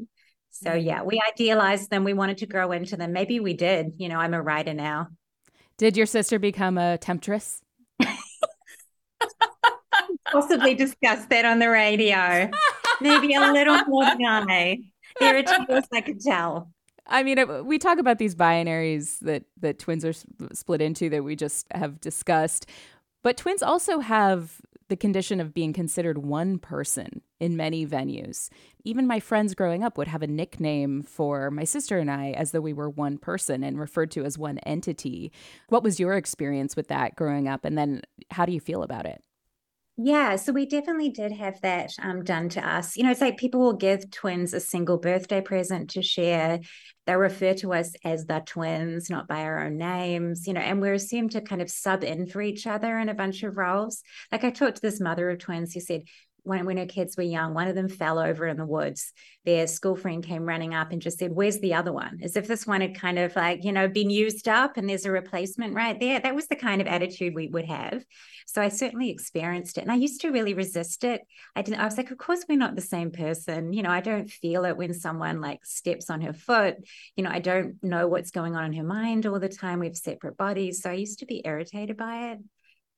So 0.51 0.75
yeah, 0.75 1.03
we 1.03 1.21
idealized 1.33 1.91
them. 1.91 2.05
We 2.05 2.13
wanted 2.13 2.39
to 2.39 2.47
grow 2.47 2.73
into 2.73 2.97
them. 2.97 3.13
Maybe 3.13 3.41
we 3.41 3.55
did. 3.55 3.95
You 3.97 4.09
know, 4.09 4.19
I'm 4.19 4.35
a 4.35 4.43
writer 4.43 4.75
now. 4.75 5.09
Did 5.79 5.97
your 5.97 6.07
sister 6.07 6.39
become 6.39 6.77
a 6.77 6.99
temptress? 6.99 7.63
Possibly 10.31 10.75
discuss 10.75 11.25
that 11.27 11.45
on 11.45 11.59
the 11.59 11.71
radio. 11.71 12.51
Maybe 13.01 13.35
a 13.35 13.53
little 13.53 13.83
more 13.87 14.05
than 14.05 14.23
I. 14.23 14.79
There 15.19 15.37
are 15.37 15.43
tales 15.43 15.85
I 15.93 16.03
could 16.03 16.21
tell. 16.21 16.71
I 17.07 17.23
mean, 17.23 17.65
we 17.65 17.79
talk 17.79 17.99
about 17.99 18.19
these 18.19 18.35
binaries 18.35 19.19
that 19.21 19.45
that 19.61 19.79
twins 19.79 20.05
are 20.05 20.13
split 20.53 20.81
into 20.81 21.09
that 21.11 21.25
we 21.25 21.35
just 21.35 21.67
have 21.73 22.01
discussed, 22.01 22.67
but 23.23 23.37
twins 23.37 23.63
also 23.63 23.99
have 24.01 24.61
the 24.89 24.97
condition 24.97 25.41
of 25.41 25.55
being 25.55 25.73
considered 25.73 26.19
one 26.19 26.59
person 26.59 27.23
in 27.41 27.57
many 27.57 27.87
venues. 27.87 28.49
Even 28.85 29.07
my 29.07 29.19
friends 29.19 29.55
growing 29.55 29.83
up 29.83 29.99
would 29.99 30.09
have 30.09 30.23
a 30.23 30.27
nickname 30.27 31.03
for 31.03 31.51
my 31.51 31.65
sister 31.65 31.99
and 31.99 32.11
I 32.11 32.31
as 32.33 32.53
though 32.53 32.61
we 32.61 32.73
were 32.73 32.89
one 32.89 33.19
person 33.19 33.65
and 33.65 33.81
referred 33.81 34.11
to 34.13 34.25
as 34.25 34.39
one 34.39 34.59
entity. 34.59 35.33
What 35.69 35.83
was 35.83 35.99
your 35.99 36.15
experience 36.15 36.77
with 36.77 36.89
that 36.89 37.17
growing 37.17 37.49
up? 37.49 37.65
And 37.65 37.77
then 37.77 38.03
how 38.31 38.47
do 38.47 38.53
you 38.53 38.61
feel 38.61 38.83
about 38.83 39.07
it? 39.07 39.23
Yeah, 40.03 40.37
so 40.37 40.55
we 40.55 40.65
definitely 40.65 41.11
did 41.11 41.31
have 41.33 41.61
that 41.61 41.93
um, 42.01 42.25
done 42.25 42.49
to 42.51 42.67
us. 42.67 42.97
You 42.97 43.03
know, 43.03 43.11
it's 43.11 43.21
like 43.21 43.37
people 43.37 43.61
will 43.61 43.75
give 43.75 44.11
twins 44.11 44.55
a 44.55 44.61
single 44.61 44.97
birthday 44.97 45.43
present 45.43 45.91
to 45.91 46.01
share. 46.01 46.61
They 47.05 47.17
refer 47.17 47.53
to 47.55 47.75
us 47.75 47.93
as 48.03 48.25
the 48.25 48.43
twins, 48.47 49.11
not 49.11 49.29
by 49.29 49.43
our 49.43 49.67
own 49.67 49.77
names, 49.77 50.47
you 50.47 50.55
know, 50.55 50.61
and 50.61 50.81
we're 50.81 50.95
assumed 50.95 51.33
to 51.33 51.43
kind 51.43 51.61
of 51.61 51.69
sub 51.69 52.03
in 52.03 52.27
for 52.27 52.41
each 52.41 52.67
other 52.67 52.99
in 52.99 53.11
a 53.11 53.15
bunch 53.15 53.43
of 53.43 53.59
roles. 53.59 54.03
Like 54.33 54.43
I 54.43 54.51
talked 54.51 54.77
to 54.77 54.83
this 54.83 55.01
mother 55.01 55.29
of 55.29 55.39
twins 55.39 55.75
who 55.75 55.81
said, 55.81 56.05
when, 56.43 56.67
when 56.67 56.77
her 56.77 56.87
kids 56.87 57.17
were 57.17 57.23
young, 57.23 57.55
one 57.55 57.69
of 57.69 57.75
them 57.75 57.89
fell 57.89 58.19
over 58.19 58.47
in 58.47 58.57
the 58.57 58.67
woods. 58.67 59.13
Their 59.45 59.67
school 59.67 59.97
friend 59.97 60.25
came 60.25 60.45
running 60.45 60.75
up 60.75 60.93
and 60.93 61.01
just 61.01 61.19
said, 61.19 61.33
Where's 61.33 61.61
the 61.61 61.75
other 61.75 61.93
one? 61.93 62.21
As 62.23 62.37
if 62.37 62.47
this 62.47 62.67
one 62.67 62.81
had 62.81 62.95
kind 62.95 63.19
of 63.19 63.35
like, 63.37 63.65
you 63.65 63.73
know, 63.73 63.89
been 63.89 64.11
used 64.11 64.49
up 64.49 64.77
and 64.77 64.89
there's 64.89 65.07
a 65.07 65.11
replacement 65.11 65.75
right 65.75 65.99
there. 65.99 66.21
That 66.21 66.35
was 66.35 66.47
the 66.49 66.57
kind 66.57 66.81
of 66.81 66.87
attitude 66.87 67.35
we 67.35 67.49
would 67.49 67.65
have. 67.65 68.05
So 68.47 68.61
I 68.61 68.69
certainly 68.69 69.11
experienced 69.11 69.79
it. 69.79 69.83
And 69.83 69.93
I 69.93 69.97
used 69.97 70.21
to 70.23 70.31
really 70.31 70.55
resist 70.55 71.05
it. 71.05 71.23
I 71.55 71.63
didn't, 71.63 71.81
I 71.81 71.85
was 71.85 71.97
like, 71.97 72.11
Of 72.11 72.19
course, 72.19 72.45
we're 72.49 72.59
not 72.59 72.77
the 72.77 72.83
same 72.83 73.11
person. 73.11 73.73
You 73.73 73.83
know, 73.83 73.91
I 73.91 74.01
don't 74.01 74.31
feel 74.31 74.65
it 74.65 74.77
when 74.77 74.95
someone 74.95 75.41
like 75.41 75.65
steps 75.65 76.11
on 76.11 76.21
her 76.21 76.33
foot. 76.33 76.77
You 77.17 77.25
know, 77.25 77.31
I 77.31 77.41
don't 77.41 77.83
know 77.83 78.09
what's 78.09 78.31
going 78.31 78.57
on 78.57 78.65
in 78.65 78.73
her 78.75 78.85
mind 78.85 79.27
all 79.27 79.39
the 79.39 79.49
time. 79.49 79.81
We 79.81 79.87
have 79.87 79.97
separate 79.97 80.37
bodies. 80.37 80.83
So 80.83 80.91
I 80.91 80.95
used 80.95 81.21
to 81.21 81.27
be 81.27 81.43
irritated 81.45 81.97
by 81.97 82.33
it. 82.33 82.39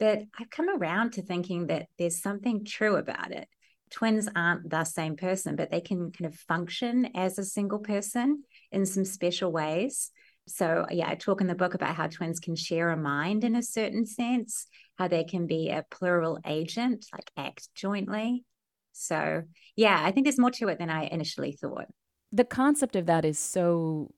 But 0.02 0.24
I've 0.36 0.50
come 0.50 0.68
around 0.68 1.12
to 1.12 1.22
thinking 1.22 1.68
that 1.68 1.86
there's 1.96 2.20
something 2.20 2.64
true 2.64 2.96
about 2.96 3.30
it. 3.30 3.46
Twins 3.88 4.28
aren't 4.34 4.68
the 4.68 4.82
same 4.82 5.14
person, 5.14 5.54
but 5.54 5.70
they 5.70 5.80
can 5.80 6.10
kind 6.10 6.26
of 6.26 6.34
function 6.34 7.10
as 7.14 7.38
a 7.38 7.44
single 7.44 7.78
person 7.78 8.42
in 8.72 8.84
some 8.84 9.04
special 9.04 9.52
ways. 9.52 10.10
So, 10.48 10.86
yeah, 10.90 11.08
I 11.08 11.14
talk 11.14 11.40
in 11.40 11.46
the 11.46 11.54
book 11.54 11.74
about 11.74 11.94
how 11.94 12.08
twins 12.08 12.40
can 12.40 12.56
share 12.56 12.90
a 12.90 12.96
mind 12.96 13.44
in 13.44 13.54
a 13.54 13.62
certain 13.62 14.04
sense, 14.04 14.66
how 14.98 15.06
they 15.06 15.22
can 15.22 15.46
be 15.46 15.68
a 15.68 15.84
plural 15.88 16.40
agent, 16.44 17.06
like 17.12 17.30
act 17.36 17.68
jointly. 17.76 18.44
So, 18.90 19.44
yeah, 19.76 20.02
I 20.04 20.10
think 20.10 20.26
there's 20.26 20.36
more 20.36 20.50
to 20.50 20.66
it 20.66 20.80
than 20.80 20.90
I 20.90 21.04
initially 21.04 21.52
thought. 21.52 21.86
The 22.32 22.44
concept 22.44 22.96
of 22.96 23.06
that 23.06 23.24
is 23.24 23.38
so 23.38 24.10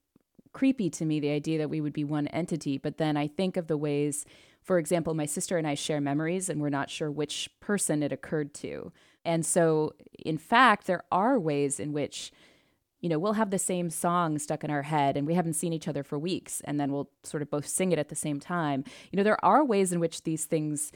creepy 0.55 0.89
to 0.89 1.05
me, 1.05 1.21
the 1.21 1.29
idea 1.29 1.59
that 1.59 1.69
we 1.69 1.83
would 1.83 1.93
be 1.93 2.05
one 2.05 2.29
entity. 2.29 2.79
But 2.79 2.97
then 2.97 3.19
I 3.19 3.27
think 3.27 3.59
of 3.59 3.67
the 3.67 3.77
ways 3.77 4.25
for 4.65 4.79
example, 4.79 5.13
my 5.13 5.27
sister 5.27 5.59
and 5.59 5.67
I 5.67 5.75
share 5.75 6.01
memories 6.01 6.49
and 6.49 6.61
we're 6.61 6.71
not 6.71 6.91
sure 6.91 7.11
which 7.11 7.51
person 7.61 8.03
it 8.03 8.13
occurred 8.13 8.55
to. 8.55 8.93
And 9.25 9.45
so, 9.45 9.95
in 10.19 10.39
fact, 10.39 10.87
there 10.87 11.05
are 11.13 11.39
ways 11.39 11.79
in 11.79 11.93
which, 11.93 12.33
you 13.01 13.11
know, 13.11 13.19
we'll 13.19 13.35
have 13.35 13.51
the 13.51 13.59
same 13.59 13.91
song 13.91 14.39
stuck 14.39 14.65
in 14.65 14.71
our 14.71 14.83
head 14.83 15.19
and 15.19 15.27
we 15.27 15.35
haven't 15.35 15.53
seen 15.53 15.75
each 15.75 15.87
other 15.87 16.03
for 16.03 16.19
weeks 16.19 16.63
and 16.65 16.81
then 16.81 16.93
we'll 16.93 17.11
sort 17.23 17.43
of 17.43 17.51
both 17.51 17.67
sing 17.67 17.93
it 17.93 17.99
at 17.99 18.09
the 18.09 18.15
same 18.15 18.41
time. 18.41 18.85
You 19.13 19.19
know, 19.19 19.23
there 19.23 19.45
are 19.45 19.63
ways 19.63 19.93
in 19.93 20.01
which 20.01 20.23
these 20.23 20.47
things 20.47 20.93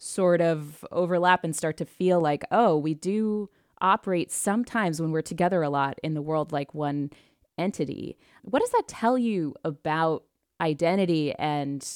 sort 0.00 0.40
of 0.40 0.84
overlap 0.90 1.44
and 1.44 1.54
start 1.54 1.76
to 1.76 1.86
feel 1.86 2.20
like, 2.20 2.44
oh, 2.50 2.76
we 2.76 2.92
do 2.92 3.48
operate 3.80 4.32
sometimes 4.32 5.00
when 5.00 5.12
we're 5.12 5.22
together 5.22 5.62
a 5.62 5.70
lot 5.70 5.98
in 6.02 6.14
the 6.14 6.22
world 6.22 6.50
like 6.50 6.74
one 6.74 7.10
entity. 7.56 8.18
What 8.42 8.60
does 8.60 8.70
that 8.70 8.88
tell 8.88 9.16
you 9.16 9.54
about 9.64 10.24
identity 10.60 11.32
and 11.34 11.86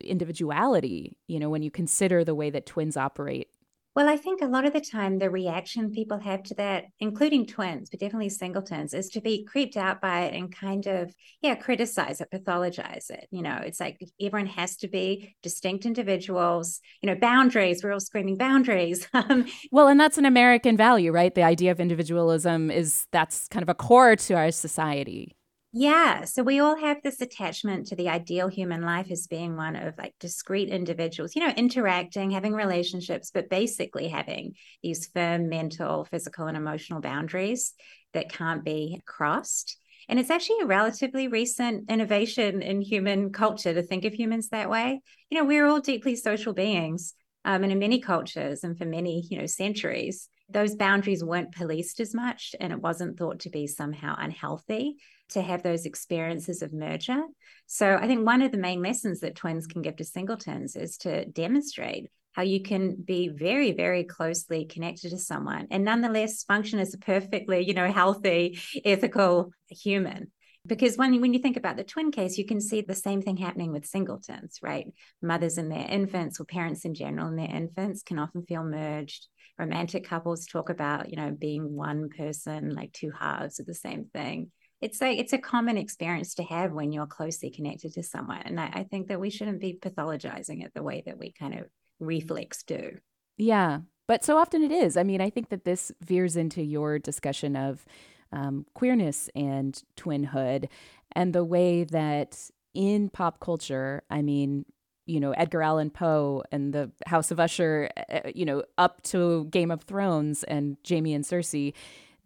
individuality, 0.00 1.16
you 1.26 1.38
know, 1.38 1.50
when 1.50 1.62
you 1.62 1.70
consider 1.70 2.24
the 2.24 2.34
way 2.34 2.50
that 2.50 2.66
twins 2.66 2.96
operate? 2.96 3.48
Well, 3.96 4.08
I 4.08 4.16
think 4.16 4.40
a 4.40 4.46
lot 4.46 4.66
of 4.66 4.72
the 4.72 4.80
time 4.80 5.18
the 5.18 5.30
reaction 5.30 5.90
people 5.90 6.20
have 6.20 6.44
to 6.44 6.54
that, 6.54 6.84
including 7.00 7.44
twins, 7.44 7.90
but 7.90 7.98
definitely 7.98 8.28
singletons, 8.28 8.94
is 8.94 9.08
to 9.10 9.20
be 9.20 9.44
creeped 9.44 9.76
out 9.76 10.00
by 10.00 10.22
it 10.22 10.34
and 10.34 10.54
kind 10.54 10.86
of, 10.86 11.12
yeah, 11.42 11.56
criticize 11.56 12.20
it, 12.20 12.28
pathologize 12.32 13.10
it. 13.10 13.26
You 13.32 13.42
know, 13.42 13.58
it's 13.64 13.80
like 13.80 14.00
everyone 14.20 14.46
has 14.46 14.76
to 14.76 14.88
be 14.88 15.34
distinct 15.42 15.86
individuals, 15.86 16.80
you 17.02 17.08
know, 17.08 17.16
boundaries. 17.16 17.82
We're 17.82 17.92
all 17.92 18.00
screaming 18.00 18.36
boundaries. 18.36 19.06
Um, 19.20 19.46
well, 19.70 19.88
and 19.88 20.00
that's 20.00 20.18
an 20.18 20.24
American 20.24 20.76
value, 20.76 21.12
right? 21.12 21.34
The 21.34 21.42
idea 21.42 21.72
of 21.72 21.80
individualism 21.80 22.70
is 22.70 23.06
that's 23.12 23.48
kind 23.48 23.62
of 23.62 23.68
a 23.68 23.74
core 23.74 24.16
to 24.16 24.34
our 24.34 24.50
society. 24.50 25.36
Yeah. 25.72 26.24
So 26.24 26.42
we 26.42 26.58
all 26.58 26.76
have 26.76 27.00
this 27.02 27.20
attachment 27.20 27.86
to 27.86 27.96
the 27.96 28.08
ideal 28.08 28.48
human 28.48 28.82
life 28.82 29.08
as 29.10 29.28
being 29.28 29.56
one 29.56 29.76
of 29.76 29.96
like 29.96 30.14
discrete 30.18 30.68
individuals, 30.68 31.36
you 31.36 31.46
know, 31.46 31.54
interacting, 31.56 32.32
having 32.32 32.54
relationships, 32.54 33.30
but 33.32 33.48
basically 33.48 34.08
having 34.08 34.54
these 34.82 35.06
firm 35.06 35.48
mental, 35.48 36.04
physical, 36.04 36.48
and 36.48 36.56
emotional 36.56 37.00
boundaries 37.00 37.72
that 38.14 38.32
can't 38.32 38.64
be 38.64 39.00
crossed. 39.06 39.76
And 40.08 40.18
it's 40.18 40.30
actually 40.30 40.58
a 40.62 40.66
relatively 40.66 41.28
recent 41.28 41.88
innovation 41.88 42.62
in 42.62 42.80
human 42.80 43.30
culture 43.30 43.72
to 43.72 43.82
think 43.82 44.04
of 44.04 44.12
humans 44.12 44.48
that 44.48 44.70
way. 44.70 45.00
You 45.30 45.38
know, 45.38 45.44
we're 45.44 45.66
all 45.66 45.80
deeply 45.80 46.16
social 46.16 46.52
beings. 46.52 47.14
Um, 47.44 47.62
and 47.62 47.70
in 47.70 47.78
many 47.78 48.00
cultures 48.00 48.64
and 48.64 48.76
for 48.76 48.86
many, 48.86 49.24
you 49.30 49.38
know, 49.38 49.46
centuries, 49.46 50.28
those 50.48 50.74
boundaries 50.74 51.22
weren't 51.22 51.54
policed 51.54 52.00
as 52.00 52.12
much 52.12 52.56
and 52.58 52.72
it 52.72 52.80
wasn't 52.80 53.16
thought 53.16 53.38
to 53.40 53.50
be 53.50 53.68
somehow 53.68 54.16
unhealthy 54.18 54.96
to 55.30 55.42
have 55.42 55.62
those 55.62 55.86
experiences 55.86 56.62
of 56.62 56.72
merger. 56.72 57.22
So 57.66 57.96
I 57.96 58.06
think 58.06 58.26
one 58.26 58.42
of 58.42 58.52
the 58.52 58.58
main 58.58 58.82
lessons 58.82 59.20
that 59.20 59.36
twins 59.36 59.66
can 59.66 59.82
give 59.82 59.96
to 59.96 60.04
singletons 60.04 60.76
is 60.76 60.96
to 60.98 61.24
demonstrate 61.24 62.10
how 62.32 62.42
you 62.42 62.62
can 62.62 62.96
be 62.96 63.28
very 63.28 63.72
very 63.72 64.04
closely 64.04 64.64
connected 64.64 65.10
to 65.10 65.18
someone 65.18 65.66
and 65.70 65.84
nonetheless 65.84 66.44
function 66.44 66.78
as 66.78 66.94
a 66.94 66.98
perfectly 66.98 67.66
you 67.66 67.74
know 67.74 67.90
healthy 67.90 68.58
ethical 68.84 69.52
human. 69.68 70.30
Because 70.66 70.98
when, 70.98 71.22
when 71.22 71.32
you 71.32 71.38
think 71.38 71.56
about 71.56 71.76
the 71.76 71.84
twin 71.84 72.12
case 72.12 72.38
you 72.38 72.46
can 72.46 72.60
see 72.60 72.82
the 72.82 72.94
same 72.94 73.22
thing 73.22 73.36
happening 73.36 73.72
with 73.72 73.86
singletons 73.86 74.58
right? 74.62 74.86
Mothers 75.22 75.58
and 75.58 75.70
their 75.70 75.86
infants 75.88 76.38
or 76.38 76.44
parents 76.44 76.84
in 76.84 76.94
general 76.94 77.28
and 77.28 77.38
their 77.38 77.54
infants 77.54 78.02
can 78.02 78.18
often 78.18 78.44
feel 78.44 78.62
merged. 78.62 79.26
Romantic 79.58 80.04
couples 80.04 80.46
talk 80.46 80.70
about 80.70 81.10
you 81.10 81.16
know 81.16 81.30
being 81.32 81.74
one 81.74 82.10
person 82.16 82.74
like 82.74 82.92
two 82.92 83.10
halves 83.18 83.58
of 83.58 83.66
the 83.66 83.74
same 83.74 84.06
thing 84.12 84.50
it's 84.80 85.00
like 85.00 85.18
it's 85.18 85.32
a 85.32 85.38
common 85.38 85.76
experience 85.76 86.34
to 86.34 86.42
have 86.44 86.72
when 86.72 86.92
you're 86.92 87.06
closely 87.06 87.50
connected 87.50 87.92
to 87.94 88.02
someone 88.02 88.42
and 88.44 88.60
I, 88.60 88.70
I 88.72 88.82
think 88.84 89.08
that 89.08 89.20
we 89.20 89.30
shouldn't 89.30 89.60
be 89.60 89.78
pathologizing 89.80 90.64
it 90.64 90.72
the 90.74 90.82
way 90.82 91.02
that 91.06 91.18
we 91.18 91.32
kind 91.32 91.54
of 91.54 91.66
reflex 91.98 92.62
do. 92.62 92.98
Yeah 93.36 93.80
but 94.06 94.24
so 94.24 94.38
often 94.38 94.62
it 94.62 94.72
is. 94.72 94.96
I 94.96 95.02
mean 95.02 95.20
i 95.20 95.30
think 95.30 95.50
that 95.50 95.64
this 95.64 95.92
veers 96.00 96.36
into 96.36 96.62
your 96.62 96.98
discussion 96.98 97.56
of 97.56 97.84
um, 98.32 98.64
queerness 98.74 99.28
and 99.34 99.82
twinhood 99.96 100.68
and 101.12 101.32
the 101.32 101.44
way 101.44 101.84
that 101.84 102.50
in 102.74 103.08
pop 103.08 103.40
culture 103.40 104.04
i 104.08 104.22
mean 104.22 104.64
you 105.10 105.18
know 105.18 105.32
Edgar 105.32 105.62
Allan 105.62 105.90
Poe 105.90 106.44
and 106.52 106.72
the 106.72 106.90
House 107.06 107.30
of 107.30 107.40
Usher, 107.40 107.90
uh, 108.12 108.30
you 108.32 108.44
know, 108.44 108.62
up 108.78 109.02
to 109.02 109.46
Game 109.46 109.70
of 109.70 109.82
Thrones 109.82 110.44
and 110.44 110.76
Jaime 110.88 111.14
and 111.14 111.24
Cersei 111.24 111.74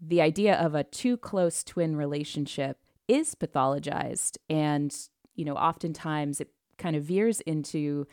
the 0.00 0.20
idea 0.20 0.54
of 0.54 0.74
a 0.74 0.84
too 0.84 1.16
close 1.16 1.64
twin 1.64 1.96
relationship 1.96 2.78
is 3.06 3.34
pathologized 3.34 4.38
and 4.48 5.08
you 5.34 5.44
know 5.44 5.54
oftentimes 5.54 6.40
it 6.40 6.48
kind 6.78 6.96
of 6.96 7.04
veers 7.04 7.40
into 7.42 8.06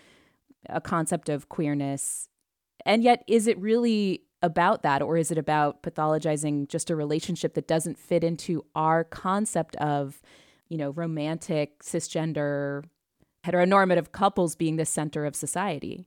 a 0.70 0.82
concept 0.82 1.30
of 1.30 1.50
queerness. 1.50 2.28
And 2.86 3.04
yet, 3.04 3.24
is 3.28 3.48
it 3.48 3.60
really 3.60 4.24
about 4.42 4.82
that, 4.84 5.02
or 5.02 5.18
is 5.18 5.32
it 5.32 5.38
about 5.38 5.84
pathologizing 5.84 6.68
just 6.68 6.90
a 6.90 6.96
relationship 6.96 7.54
that 7.54 7.68
doesn't 7.68 7.98
fit 7.98 8.24
into 8.24 8.66
our 8.76 9.04
concept 9.04 9.76
of, 9.78 10.22
you 10.68 10.78
know, 10.78 10.90
romantic, 10.92 11.84
cisgender, 11.84 12.84
heteronormative 13.46 14.12
couples 14.12 14.56
being 14.56 14.78
the 14.78 14.86
center 14.86 15.26
of 15.26 15.36
society? 15.36 16.06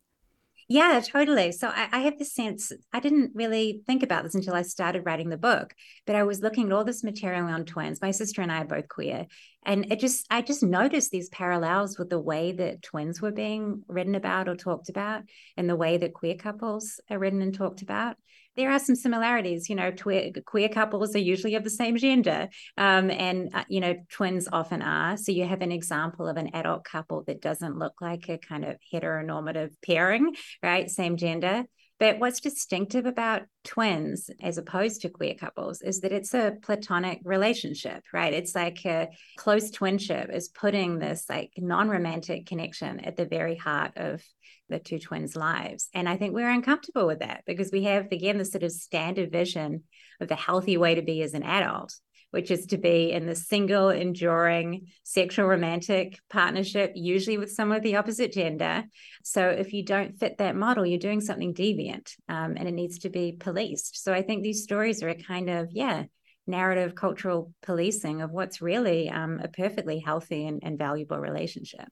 Yeah, 0.68 1.00
totally. 1.00 1.52
So 1.52 1.68
I, 1.68 1.88
I, 1.92 1.98
have 2.00 2.18
this 2.18 2.34
sense, 2.34 2.72
I 2.92 3.00
didn't 3.00 3.32
really 3.34 3.82
think 3.86 4.02
about 4.02 4.24
this 4.24 4.34
until 4.34 4.54
I 4.54 4.62
started 4.62 5.04
writing 5.04 5.28
the 5.28 5.36
book, 5.36 5.74
but 6.06 6.16
I 6.16 6.22
was 6.22 6.40
looking 6.40 6.66
at 6.66 6.72
all 6.72 6.84
this 6.84 7.04
material 7.04 7.46
on 7.46 7.64
twins. 7.64 8.00
My 8.00 8.10
sister 8.10 8.40
and 8.40 8.50
I 8.50 8.62
are 8.62 8.64
both 8.64 8.88
queer. 8.88 9.26
And 9.66 9.92
it 9.92 10.00
just, 10.00 10.26
I 10.30 10.40
just 10.40 10.62
noticed 10.62 11.10
these 11.10 11.28
parallels 11.28 11.98
with 11.98 12.08
the 12.08 12.18
way 12.18 12.52
that 12.52 12.82
twins 12.82 13.20
were 13.20 13.32
being 13.32 13.82
written 13.88 14.14
about 14.14 14.48
or 14.48 14.56
talked 14.56 14.88
about 14.88 15.22
and 15.56 15.68
the 15.68 15.76
way 15.76 15.98
that 15.98 16.14
queer 16.14 16.34
couples 16.34 17.00
are 17.10 17.18
written 17.18 17.42
and 17.42 17.54
talked 17.54 17.82
about 17.82 18.16
there 18.56 18.70
are 18.70 18.78
some 18.78 18.94
similarities. 18.94 19.68
You 19.68 19.76
know, 19.76 19.92
queer 19.92 20.68
couples 20.68 21.14
are 21.14 21.20
usually 21.20 21.54
of 21.54 21.64
the 21.64 21.70
same 21.70 21.96
gender, 21.96 22.48
um, 22.76 23.10
and 23.10 23.54
uh, 23.54 23.64
you 23.68 23.80
know, 23.80 23.94
twins 24.10 24.48
often 24.50 24.82
are. 24.82 25.16
So 25.16 25.32
you 25.32 25.46
have 25.46 25.62
an 25.62 25.72
example 25.72 26.28
of 26.28 26.36
an 26.36 26.54
adult 26.54 26.84
couple 26.84 27.24
that 27.26 27.40
doesn't 27.40 27.78
look 27.78 27.94
like 28.00 28.28
a 28.28 28.38
kind 28.38 28.64
of 28.64 28.76
heteronormative 28.92 29.70
pairing, 29.84 30.34
right? 30.62 30.90
Same 30.90 31.16
gender. 31.16 31.64
But 32.00 32.18
what's 32.18 32.40
distinctive 32.40 33.06
about 33.06 33.42
twins 33.62 34.28
as 34.42 34.58
opposed 34.58 35.02
to 35.02 35.08
queer 35.08 35.34
couples 35.34 35.80
is 35.80 36.00
that 36.00 36.12
it's 36.12 36.34
a 36.34 36.54
platonic 36.60 37.20
relationship, 37.24 38.02
right? 38.12 38.34
It's 38.34 38.54
like 38.54 38.84
a 38.84 39.08
close 39.36 39.70
twinship 39.70 40.34
is 40.34 40.48
putting 40.48 40.98
this 40.98 41.24
like 41.28 41.52
non 41.56 41.88
romantic 41.88 42.46
connection 42.46 43.00
at 43.00 43.16
the 43.16 43.26
very 43.26 43.56
heart 43.56 43.92
of 43.96 44.22
the 44.68 44.78
two 44.78 44.98
twins' 44.98 45.36
lives. 45.36 45.88
And 45.94 46.08
I 46.08 46.16
think 46.16 46.34
we're 46.34 46.50
uncomfortable 46.50 47.06
with 47.06 47.20
that 47.20 47.42
because 47.46 47.70
we 47.70 47.84
have, 47.84 48.06
again, 48.10 48.38
the 48.38 48.44
sort 48.44 48.62
of 48.62 48.72
standard 48.72 49.30
vision 49.30 49.84
of 50.20 50.28
the 50.28 50.36
healthy 50.36 50.76
way 50.76 50.94
to 50.94 51.02
be 51.02 51.22
as 51.22 51.34
an 51.34 51.42
adult, 51.42 51.94
which 52.30 52.50
is 52.50 52.66
to 52.66 52.78
be 52.78 53.12
in 53.12 53.26
the 53.26 53.34
single, 53.34 53.90
enduring 53.90 54.86
sexual 55.02 55.46
romantic 55.46 56.18
partnership, 56.30 56.92
usually 56.94 57.38
with 57.38 57.52
someone 57.52 57.76
of 57.76 57.82
the 57.82 57.96
opposite 57.96 58.32
gender. 58.32 58.84
So 59.22 59.48
if 59.48 59.72
you 59.72 59.84
don't 59.84 60.18
fit 60.18 60.38
that 60.38 60.56
model, 60.56 60.86
you're 60.86 60.98
doing 60.98 61.20
something 61.20 61.54
deviant 61.54 62.12
um, 62.28 62.54
and 62.56 62.66
it 62.66 62.74
needs 62.74 63.00
to 63.00 63.10
be 63.10 63.36
policed. 63.38 64.02
So 64.02 64.12
I 64.12 64.22
think 64.22 64.42
these 64.42 64.62
stories 64.62 65.02
are 65.02 65.10
a 65.10 65.22
kind 65.22 65.50
of, 65.50 65.68
yeah, 65.70 66.04
narrative 66.46 66.94
cultural 66.94 67.52
policing 67.62 68.20
of 68.20 68.30
what's 68.30 68.60
really 68.60 69.08
um, 69.10 69.40
a 69.42 69.48
perfectly 69.48 69.98
healthy 69.98 70.46
and, 70.46 70.60
and 70.62 70.78
valuable 70.78 71.18
relationship. 71.18 71.88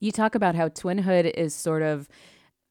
You 0.00 0.12
talk 0.12 0.34
about 0.34 0.54
how 0.54 0.68
twinhood 0.68 1.30
is 1.34 1.54
sort 1.54 1.82
of 1.82 2.08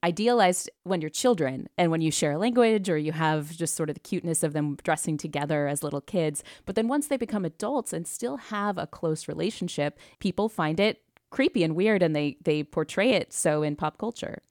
idealized 0.04 0.70
when 0.84 1.02
you're 1.02 1.10
children 1.10 1.68
and 1.78 1.92
when 1.92 2.02
you 2.02 2.10
share 2.10 2.32
a 2.32 2.38
language 2.38 2.90
or 2.90 2.98
you 2.98 3.12
have 3.12 3.56
just 3.56 3.76
sort 3.76 3.90
of 3.90 3.96
the 3.96 4.00
cuteness 4.00 4.44
of 4.44 4.54
them 4.54 4.78
dressing 4.84 5.18
together 5.18 5.68
as 5.68 5.84
little 5.84 6.02
kids. 6.02 6.44
But 6.66 6.76
then 6.76 6.88
once 6.88 7.08
they 7.08 7.18
become 7.18 7.46
adults 7.46 7.94
and 7.94 8.08
still 8.08 8.38
have 8.38 8.78
a 8.78 8.88
close 8.88 9.28
relationship, 9.28 10.00
people 10.20 10.50
find 10.50 10.80
it 10.80 11.02
creepy 11.30 11.64
and 11.64 11.76
weird 11.76 12.02
and 12.02 12.16
they 12.16 12.38
they 12.44 12.64
portray 12.64 13.12
it 13.12 13.32
so 13.32 13.62
in 13.62 13.76
pop 13.76 14.00
culture 14.00 14.42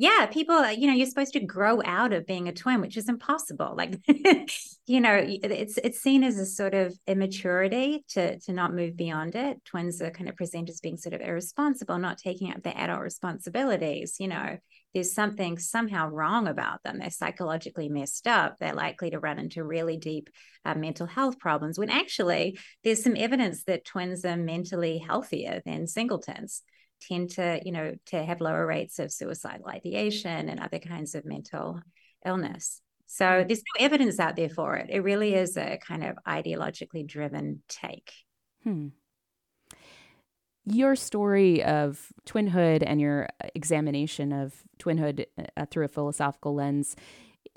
yeah 0.00 0.24
people 0.24 0.70
you 0.70 0.86
know 0.86 0.94
you're 0.94 1.06
supposed 1.06 1.34
to 1.34 1.40
grow 1.40 1.82
out 1.84 2.14
of 2.14 2.26
being 2.26 2.48
a 2.48 2.52
twin 2.52 2.80
which 2.80 2.96
is 2.96 3.08
impossible. 3.08 3.74
Like 3.76 4.00
you 4.86 5.00
know 5.00 5.22
it's 5.22 5.76
it's 5.76 6.00
seen 6.00 6.24
as 6.24 6.38
a 6.38 6.46
sort 6.46 6.72
of 6.72 6.96
immaturity 7.06 8.02
to 8.10 8.38
to 8.40 8.52
not 8.52 8.74
move 8.74 8.96
beyond 8.96 9.34
it. 9.34 9.62
Twins 9.66 10.00
are 10.00 10.10
kind 10.10 10.30
of 10.30 10.36
presented 10.36 10.70
as 10.70 10.80
being 10.80 10.96
sort 10.96 11.12
of 11.12 11.20
irresponsible 11.20 11.98
not 11.98 12.16
taking 12.16 12.50
up 12.50 12.62
their 12.62 12.76
adult 12.76 13.02
responsibilities 13.02 14.16
you 14.18 14.28
know. 14.28 14.56
There's 14.94 15.14
something 15.14 15.56
somehow 15.56 16.08
wrong 16.08 16.48
about 16.48 16.82
them. 16.82 16.98
They're 16.98 17.10
psychologically 17.10 17.88
messed 17.88 18.26
up. 18.26 18.56
They're 18.58 18.74
likely 18.74 19.10
to 19.10 19.20
run 19.20 19.38
into 19.38 19.62
really 19.62 19.96
deep 19.96 20.30
uh, 20.64 20.74
mental 20.74 21.06
health 21.06 21.38
problems 21.38 21.78
when 21.78 21.90
actually 21.90 22.58
there's 22.82 23.04
some 23.04 23.16
evidence 23.16 23.62
that 23.64 23.84
twins 23.84 24.24
are 24.24 24.36
mentally 24.36 24.98
healthier 24.98 25.62
than 25.64 25.86
singletons 25.86 26.62
tend 27.00 27.30
to, 27.30 27.60
you 27.64 27.72
know, 27.72 27.94
to 28.06 28.22
have 28.22 28.40
lower 28.40 28.66
rates 28.66 28.98
of 28.98 29.12
suicidal 29.12 29.68
ideation 29.68 30.48
and 30.48 30.60
other 30.60 30.78
kinds 30.78 31.14
of 31.14 31.24
mental 31.24 31.80
illness. 32.24 32.80
So 33.06 33.24
mm. 33.24 33.48
there's 33.48 33.62
no 33.76 33.84
evidence 33.84 34.20
out 34.20 34.36
there 34.36 34.48
for 34.48 34.76
it. 34.76 34.86
It 34.90 35.00
really 35.00 35.34
is 35.34 35.56
a 35.56 35.78
kind 35.78 36.04
of 36.04 36.16
ideologically 36.26 37.06
driven 37.06 37.62
take. 37.68 38.12
Hmm. 38.64 38.88
Your 40.66 40.94
story 40.94 41.64
of 41.64 42.12
twinhood 42.26 42.84
and 42.86 43.00
your 43.00 43.28
examination 43.54 44.32
of 44.32 44.54
twinhood 44.78 45.24
uh, 45.56 45.66
through 45.70 45.86
a 45.86 45.88
philosophical 45.88 46.54
lens, 46.54 46.94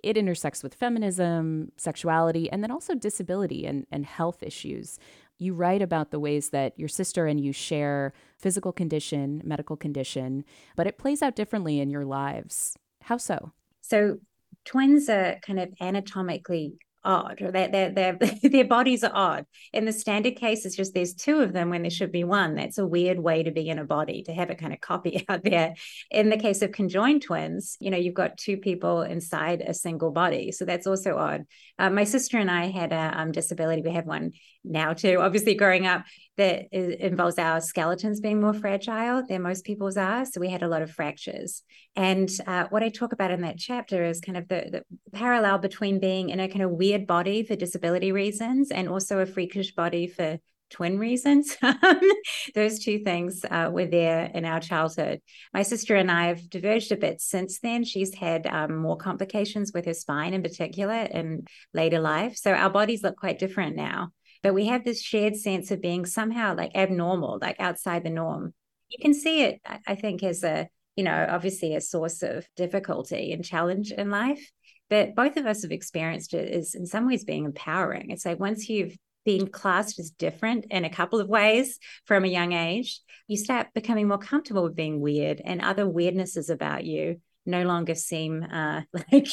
it 0.01 0.17
intersects 0.17 0.63
with 0.63 0.73
feminism, 0.73 1.71
sexuality, 1.77 2.49
and 2.49 2.63
then 2.63 2.71
also 2.71 2.95
disability 2.95 3.65
and, 3.65 3.85
and 3.91 4.05
health 4.05 4.41
issues 4.41 4.97
you 5.39 5.53
write 5.53 5.81
about 5.81 6.11
the 6.11 6.19
ways 6.19 6.49
that 6.49 6.77
your 6.77 6.87
sister 6.87 7.25
and 7.27 7.39
you 7.39 7.51
share 7.51 8.13
physical 8.37 8.71
condition, 8.71 9.41
medical 9.43 9.75
condition, 9.75 10.45
but 10.75 10.87
it 10.87 10.97
plays 10.97 11.21
out 11.21 11.35
differently 11.35 11.79
in 11.79 11.89
your 11.89 12.05
lives. 12.05 12.77
How 13.01 13.17
so? 13.17 13.51
So, 13.81 14.19
twins 14.65 15.09
are 15.09 15.37
kind 15.45 15.59
of 15.59 15.69
anatomically 15.81 16.77
odd 17.05 17.41
or 17.41 17.51
their, 17.51 17.67
their, 18.43 18.65
bodies 18.65 19.03
are 19.03 19.11
odd. 19.13 19.45
In 19.71 19.85
the 19.85 19.93
standard 19.93 20.35
case, 20.35 20.65
it's 20.65 20.75
just 20.75 20.93
there's 20.93 21.13
two 21.13 21.41
of 21.41 21.53
them 21.53 21.69
when 21.69 21.81
there 21.81 21.91
should 21.91 22.11
be 22.11 22.23
one. 22.23 22.55
That's 22.55 22.77
a 22.77 22.87
weird 22.87 23.19
way 23.19 23.43
to 23.43 23.51
be 23.51 23.69
in 23.69 23.79
a 23.79 23.83
body, 23.83 24.23
to 24.23 24.33
have 24.33 24.49
a 24.49 24.55
kind 24.55 24.73
of 24.73 24.81
copy 24.81 25.25
out 25.29 25.43
there. 25.43 25.75
In 26.11 26.29
the 26.29 26.37
case 26.37 26.61
of 26.61 26.71
conjoined 26.71 27.23
twins, 27.23 27.77
you 27.79 27.91
know, 27.91 27.97
you've 27.97 28.13
got 28.13 28.37
two 28.37 28.57
people 28.57 29.01
inside 29.01 29.61
a 29.61 29.73
single 29.73 30.11
body. 30.11 30.51
So 30.51 30.65
that's 30.65 30.87
also 30.87 31.17
odd. 31.17 31.43
Uh, 31.77 31.89
my 31.89 32.03
sister 32.03 32.37
and 32.37 32.49
I 32.49 32.69
had 32.69 32.93
a 32.93 33.19
um, 33.19 33.31
disability. 33.31 33.81
We 33.81 33.91
have 33.91 34.05
one 34.05 34.31
now 34.63 34.93
too, 34.93 35.17
obviously 35.19 35.55
growing 35.55 35.85
up 35.85 36.03
that 36.37 36.73
involves 36.73 37.37
our 37.37 37.61
skeletons 37.61 38.19
being 38.19 38.41
more 38.41 38.53
fragile 38.53 39.23
than 39.27 39.43
most 39.43 39.65
people's 39.65 39.97
are. 39.97 40.25
So 40.25 40.39
we 40.39 40.49
had 40.49 40.63
a 40.63 40.67
lot 40.67 40.81
of 40.81 40.91
fractures. 40.91 41.61
And 41.95 42.29
uh, 42.47 42.65
what 42.69 42.81
I 42.81 42.89
talk 42.89 43.13
about 43.13 43.31
in 43.31 43.41
that 43.41 43.57
chapter 43.57 44.03
is 44.03 44.19
kind 44.19 44.37
of 44.37 44.47
the, 44.47 44.69
the, 44.71 44.83
parallel 45.11 45.59
between 45.59 45.99
being 45.99 46.29
in 46.29 46.39
a 46.39 46.47
kind 46.47 46.63
of 46.63 46.71
weird 46.71 47.05
body 47.05 47.43
for 47.43 47.55
disability 47.55 48.11
reasons 48.11 48.71
and 48.71 48.89
also 48.89 49.19
a 49.19 49.27
freakish 49.27 49.75
body 49.75 50.07
for 50.07 50.39
twin 50.71 50.97
reasons. 50.97 51.55
Those 52.55 52.79
two 52.79 52.99
things 53.03 53.45
uh, 53.47 53.69
were 53.71 53.85
there 53.85 54.31
in 54.33 54.43
our 54.43 54.59
childhood. 54.59 55.21
My 55.53 55.61
sister 55.61 55.95
and 55.95 56.09
I 56.09 56.27
have 56.27 56.49
diverged 56.49 56.91
a 56.91 56.97
bit 56.97 57.21
since 57.21 57.59
then. 57.59 57.83
She's 57.83 58.15
had 58.15 58.47
um, 58.47 58.77
more 58.77 58.97
complications 58.97 59.71
with 59.71 59.85
her 59.85 59.93
spine 59.93 60.33
in 60.33 60.41
particular 60.41 60.95
in 60.95 61.45
later 61.75 61.99
life. 61.99 62.35
So 62.37 62.53
our 62.53 62.71
bodies 62.71 63.03
look 63.03 63.17
quite 63.17 63.37
different 63.37 63.75
now 63.75 64.09
but 64.43 64.53
we 64.53 64.67
have 64.67 64.83
this 64.83 65.01
shared 65.01 65.35
sense 65.35 65.71
of 65.71 65.81
being 65.81 66.05
somehow 66.05 66.55
like 66.55 66.75
abnormal, 66.75 67.39
like 67.41 67.59
outside 67.59 68.03
the 68.03 68.09
norm. 68.09 68.53
You 68.89 68.99
can 69.01 69.13
see 69.13 69.41
it, 69.43 69.61
I 69.87 69.95
think, 69.95 70.21
as 70.21 70.43
a, 70.43 70.67
you 70.95 71.03
know, 71.03 71.25
obviously 71.27 71.73
a 71.73 71.81
source 71.81 72.21
of 72.21 72.45
difficulty 72.55 73.31
and 73.31 73.43
challenge 73.43 73.91
in 73.91 74.11
life. 74.11 74.51
But 74.89 75.15
both 75.15 75.37
of 75.37 75.47
us 75.47 75.63
have 75.63 75.71
experienced 75.71 76.33
it 76.33 76.53
as 76.53 76.75
in 76.75 76.85
some 76.85 77.07
ways 77.07 77.23
being 77.23 77.45
empowering. 77.45 78.11
It's 78.11 78.25
like 78.25 78.39
once 78.39 78.69
you've 78.69 78.95
been 79.25 79.47
classed 79.47 79.97
as 79.97 80.11
different 80.11 80.65
in 80.69 80.83
a 80.83 80.89
couple 80.89 81.19
of 81.19 81.29
ways 81.29 81.79
from 82.05 82.25
a 82.25 82.27
young 82.27 82.51
age, 82.51 82.99
you 83.27 83.37
start 83.37 83.67
becoming 83.73 84.07
more 84.07 84.17
comfortable 84.17 84.63
with 84.63 84.75
being 84.75 84.99
weird 84.99 85.41
and 85.43 85.61
other 85.61 85.85
weirdnesses 85.85 86.49
about 86.49 86.83
you 86.83 87.21
no 87.45 87.63
longer 87.63 87.95
seem 87.95 88.43
uh, 88.43 88.81
like 89.11 89.27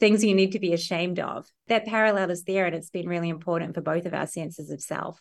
things 0.00 0.24
you 0.24 0.34
need 0.34 0.52
to 0.52 0.58
be 0.58 0.72
ashamed 0.72 1.18
of. 1.18 1.46
That 1.68 1.86
parallel 1.86 2.30
is 2.30 2.44
there, 2.44 2.66
and 2.66 2.74
it's 2.74 2.90
been 2.90 3.08
really 3.08 3.28
important 3.28 3.74
for 3.74 3.80
both 3.80 4.06
of 4.06 4.14
our 4.14 4.26
senses 4.26 4.70
of 4.70 4.80
self. 4.80 5.20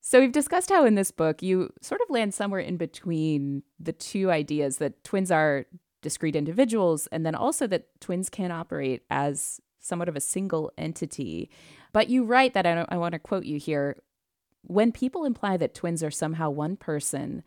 So, 0.00 0.20
we've 0.20 0.32
discussed 0.32 0.70
how 0.70 0.84
in 0.84 0.94
this 0.94 1.10
book 1.10 1.42
you 1.42 1.72
sort 1.80 2.00
of 2.00 2.10
land 2.10 2.34
somewhere 2.34 2.60
in 2.60 2.76
between 2.76 3.62
the 3.78 3.92
two 3.92 4.30
ideas 4.30 4.78
that 4.78 5.04
twins 5.04 5.30
are 5.30 5.66
discrete 6.02 6.36
individuals, 6.36 7.06
and 7.08 7.24
then 7.24 7.34
also 7.34 7.66
that 7.68 7.88
twins 8.00 8.28
can 8.28 8.50
operate 8.50 9.02
as 9.10 9.60
somewhat 9.78 10.08
of 10.08 10.16
a 10.16 10.20
single 10.20 10.72
entity. 10.78 11.50
But 11.92 12.08
you 12.08 12.24
write 12.24 12.54
that 12.54 12.66
I, 12.66 12.86
I 12.88 12.96
want 12.96 13.12
to 13.12 13.18
quote 13.18 13.44
you 13.44 13.58
here 13.58 13.96
when 14.62 14.92
people 14.92 15.24
imply 15.24 15.56
that 15.56 15.74
twins 15.74 16.02
are 16.02 16.10
somehow 16.10 16.50
one 16.50 16.76
person, 16.76 17.42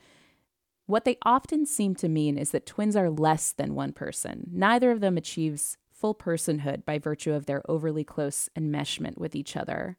what 0.85 1.05
they 1.05 1.17
often 1.23 1.65
seem 1.65 1.95
to 1.95 2.09
mean 2.09 2.37
is 2.37 2.51
that 2.51 2.65
twins 2.65 2.95
are 2.95 3.09
less 3.09 3.51
than 3.51 3.75
one 3.75 3.91
person. 3.91 4.49
Neither 4.51 4.91
of 4.91 5.01
them 5.01 5.17
achieves 5.17 5.77
full 5.91 6.13
personhood 6.13 6.85
by 6.85 6.99
virtue 6.99 7.33
of 7.33 7.45
their 7.45 7.63
overly 7.69 8.03
close 8.03 8.49
enmeshment 8.55 9.17
with 9.17 9.35
each 9.35 9.55
other. 9.55 9.97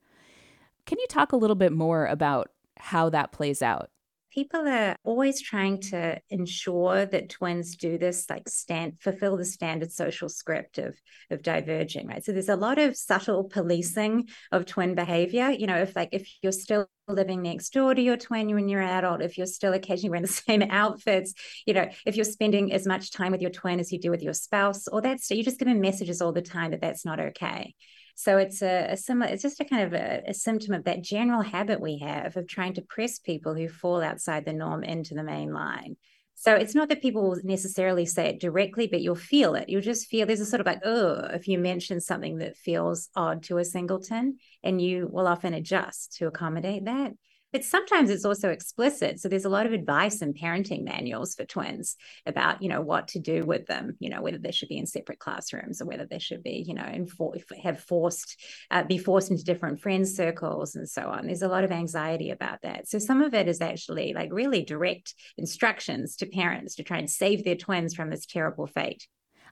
Can 0.84 0.98
you 0.98 1.06
talk 1.08 1.32
a 1.32 1.36
little 1.36 1.56
bit 1.56 1.72
more 1.72 2.06
about 2.06 2.50
how 2.76 3.08
that 3.10 3.32
plays 3.32 3.62
out? 3.62 3.90
People 4.36 4.68
are 4.68 4.96
always 5.02 5.40
trying 5.40 5.80
to 5.80 6.20
ensure 6.28 7.06
that 7.06 7.30
twins 7.30 7.74
do 7.74 7.96
this, 7.96 8.28
like 8.28 8.46
stand 8.50 8.92
fulfill 9.00 9.38
the 9.38 9.46
standard 9.46 9.90
social 9.90 10.28
script 10.28 10.76
of 10.76 10.94
of 11.30 11.42
diverging, 11.42 12.06
right? 12.06 12.22
So 12.22 12.32
there's 12.32 12.50
a 12.50 12.54
lot 12.56 12.78
of 12.78 12.98
subtle 12.98 13.44
policing 13.44 14.28
of 14.52 14.66
twin 14.66 14.94
behavior. 14.94 15.50
You 15.50 15.66
know, 15.66 15.78
if 15.78 15.96
like 15.96 16.10
if 16.12 16.30
you're 16.42 16.52
still 16.52 16.86
living 17.08 17.40
next 17.40 17.72
door 17.72 17.94
to 17.94 18.02
your 18.02 18.18
twin 18.18 18.54
when 18.54 18.68
you're 18.68 18.82
an 18.82 18.90
adult, 18.90 19.22
if 19.22 19.38
you're 19.38 19.46
still 19.46 19.72
occasionally 19.72 20.10
wearing 20.10 20.22
the 20.22 20.28
same 20.48 20.62
outfits, 20.62 21.32
you 21.64 21.72
know, 21.72 21.88
if 22.04 22.14
you're 22.14 22.24
spending 22.24 22.74
as 22.74 22.86
much 22.86 23.12
time 23.12 23.32
with 23.32 23.40
your 23.40 23.50
twin 23.50 23.80
as 23.80 23.90
you 23.90 23.98
do 23.98 24.10
with 24.10 24.22
your 24.22 24.34
spouse, 24.34 24.86
or 24.88 25.00
that's 25.00 25.30
you're 25.30 25.44
just 25.44 25.58
given 25.58 25.80
messages 25.80 26.20
all 26.20 26.32
the 26.32 26.42
time 26.42 26.72
that 26.72 26.82
that's 26.82 27.06
not 27.06 27.18
okay. 27.18 27.74
So 28.18 28.38
it's 28.38 28.62
a, 28.62 28.88
a 28.92 28.96
similar, 28.96 29.30
it's 29.30 29.42
just 29.42 29.60
a 29.60 29.64
kind 29.64 29.82
of 29.82 29.92
a, 29.92 30.22
a, 30.26 30.32
symptom 30.34 30.72
of 30.72 30.84
that 30.84 31.02
general 31.02 31.42
habit 31.42 31.82
we 31.82 31.98
have 31.98 32.34
of 32.38 32.48
trying 32.48 32.72
to 32.74 32.82
press 32.82 33.18
people 33.18 33.54
who 33.54 33.68
fall 33.68 34.02
outside 34.02 34.46
the 34.46 34.54
norm 34.54 34.82
into 34.82 35.14
the 35.14 35.22
main 35.22 35.52
line. 35.52 35.96
So 36.34 36.54
it's 36.54 36.74
not 36.74 36.88
that 36.88 37.02
people 37.02 37.22
will 37.22 37.38
necessarily 37.44 38.06
say 38.06 38.28
it 38.28 38.40
directly, 38.40 38.86
but 38.86 39.02
you'll 39.02 39.16
feel 39.16 39.54
it. 39.54 39.68
You'll 39.68 39.82
just 39.82 40.08
feel 40.08 40.26
there's 40.26 40.40
a 40.40 40.46
sort 40.46 40.60
of 40.60 40.66
like, 40.66 40.80
oh, 40.82 41.28
if 41.34 41.46
you 41.46 41.58
mention 41.58 42.00
something 42.00 42.38
that 42.38 42.56
feels 42.56 43.10
odd 43.14 43.42
to 43.44 43.58
a 43.58 43.64
singleton, 43.64 44.38
and 44.62 44.80
you 44.80 45.08
will 45.12 45.28
often 45.28 45.52
adjust 45.52 46.16
to 46.16 46.26
accommodate 46.26 46.86
that. 46.86 47.12
But 47.56 47.64
sometimes 47.64 48.10
it's 48.10 48.26
also 48.26 48.50
explicit. 48.50 49.18
So 49.18 49.30
there's 49.30 49.46
a 49.46 49.48
lot 49.48 49.64
of 49.64 49.72
advice 49.72 50.20
and 50.20 50.38
parenting 50.38 50.84
manuals 50.84 51.34
for 51.34 51.46
twins 51.46 51.96
about, 52.26 52.60
you 52.60 52.68
know, 52.68 52.82
what 52.82 53.08
to 53.08 53.18
do 53.18 53.46
with 53.46 53.64
them, 53.64 53.96
you 53.98 54.10
know, 54.10 54.20
whether 54.20 54.36
they 54.36 54.52
should 54.52 54.68
be 54.68 54.76
in 54.76 54.84
separate 54.86 55.20
classrooms 55.20 55.80
or 55.80 55.86
whether 55.86 56.04
they 56.04 56.18
should 56.18 56.42
be, 56.42 56.62
you 56.68 56.74
know, 56.74 56.82
enfor- 56.82 57.42
have 57.62 57.80
forced, 57.80 58.38
uh, 58.70 58.82
be 58.82 58.98
forced 58.98 59.30
into 59.30 59.42
different 59.42 59.80
friends 59.80 60.14
circles 60.14 60.76
and 60.76 60.86
so 60.86 61.04
on. 61.04 61.24
There's 61.24 61.40
a 61.40 61.48
lot 61.48 61.64
of 61.64 61.72
anxiety 61.72 62.28
about 62.30 62.60
that. 62.60 62.88
So 62.88 62.98
some 62.98 63.22
of 63.22 63.32
it 63.32 63.48
is 63.48 63.62
actually 63.62 64.12
like 64.12 64.34
really 64.34 64.62
direct 64.62 65.14
instructions 65.38 66.14
to 66.16 66.26
parents 66.26 66.74
to 66.74 66.82
try 66.82 66.98
and 66.98 67.08
save 67.08 67.42
their 67.42 67.56
twins 67.56 67.94
from 67.94 68.10
this 68.10 68.26
terrible 68.26 68.66
fate. 68.66 69.06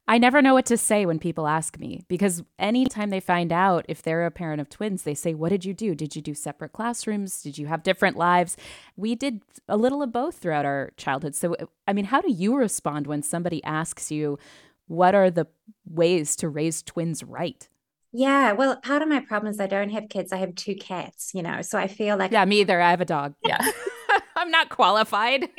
I 0.07 0.19
never 0.19 0.43
know 0.43 0.53
what 0.53 0.67
to 0.67 0.77
say 0.77 1.07
when 1.07 1.19
people 1.19 1.47
ask 1.47 1.79
me 1.79 2.05
because 2.09 2.43
anytime 2.59 3.09
they 3.09 3.21
find 3.21 3.51
out 3.51 3.87
if 3.89 4.03
they're 4.03 4.27
a 4.27 4.31
parent 4.31 4.61
of 4.61 4.69
twins, 4.69 5.03
they 5.03 5.15
say, 5.15 5.33
What 5.33 5.49
did 5.49 5.65
you 5.65 5.73
do? 5.73 5.95
Did 5.95 6.15
you 6.15 6.21
do 6.21 6.35
separate 6.35 6.73
classrooms? 6.73 7.43
Did 7.43 7.57
you 7.57 7.67
have 7.67 7.83
different 7.83 8.17
lives? 8.17 8.57
We 8.97 9.15
did 9.15 9.41
a 9.67 9.79
little 9.79 10.03
of 10.03 10.13
both 10.13 10.37
throughout 10.37 10.67
our 10.67 10.93
childhood. 10.99 11.35
So, 11.35 11.57
I 11.89 11.95
mean, 11.95 12.05
how 12.07 12.21
do 12.21 12.31
you 12.31 12.55
respond 12.55 13.07
when 13.07 13.23
somebody 13.23 13.65
asks 13.65 14.11
you, 14.11 14.39
What 14.89 15.15
are 15.15 15.31
the 15.31 15.47
ways 15.87 16.37
to 16.37 16.51
raise 16.51 16.83
twins 16.83 17.23
right? 17.23 17.67
Yeah, 18.13 18.53
well, 18.53 18.77
part 18.77 19.03
of 19.03 19.09
my 19.09 19.21
problem 19.21 19.51
is 19.51 19.59
I 19.59 19.67
don't 19.67 19.89
have 19.89 20.09
kids. 20.09 20.33
I 20.33 20.37
have 20.37 20.55
two 20.55 20.77
cats, 20.77 21.33
you 21.35 21.43
know, 21.43 21.63
so 21.63 21.79
I 21.79 21.89
feel 21.89 22.17
like. 22.17 22.31
Yeah, 22.31 22.45
me 22.45 22.61
either. 22.61 22.81
I 22.81 22.91
have 22.91 23.01
a 23.01 23.07
dog. 23.07 23.35
Yeah. 23.45 23.59
I'm 24.37 24.51
not 24.51 24.69
qualified. 24.69 25.49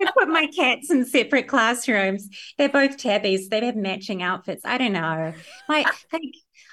I 0.00 0.10
put 0.18 0.28
my 0.28 0.46
cats 0.46 0.90
in 0.90 1.04
separate 1.04 1.48
classrooms. 1.48 2.28
They're 2.56 2.68
both 2.68 2.96
tabbies. 2.96 3.48
They 3.48 3.64
have 3.64 3.76
matching 3.76 4.22
outfits. 4.22 4.64
I 4.64 4.78
don't 4.78 4.92
know. 4.92 5.32
Like, 5.68 5.86
like 6.12 6.22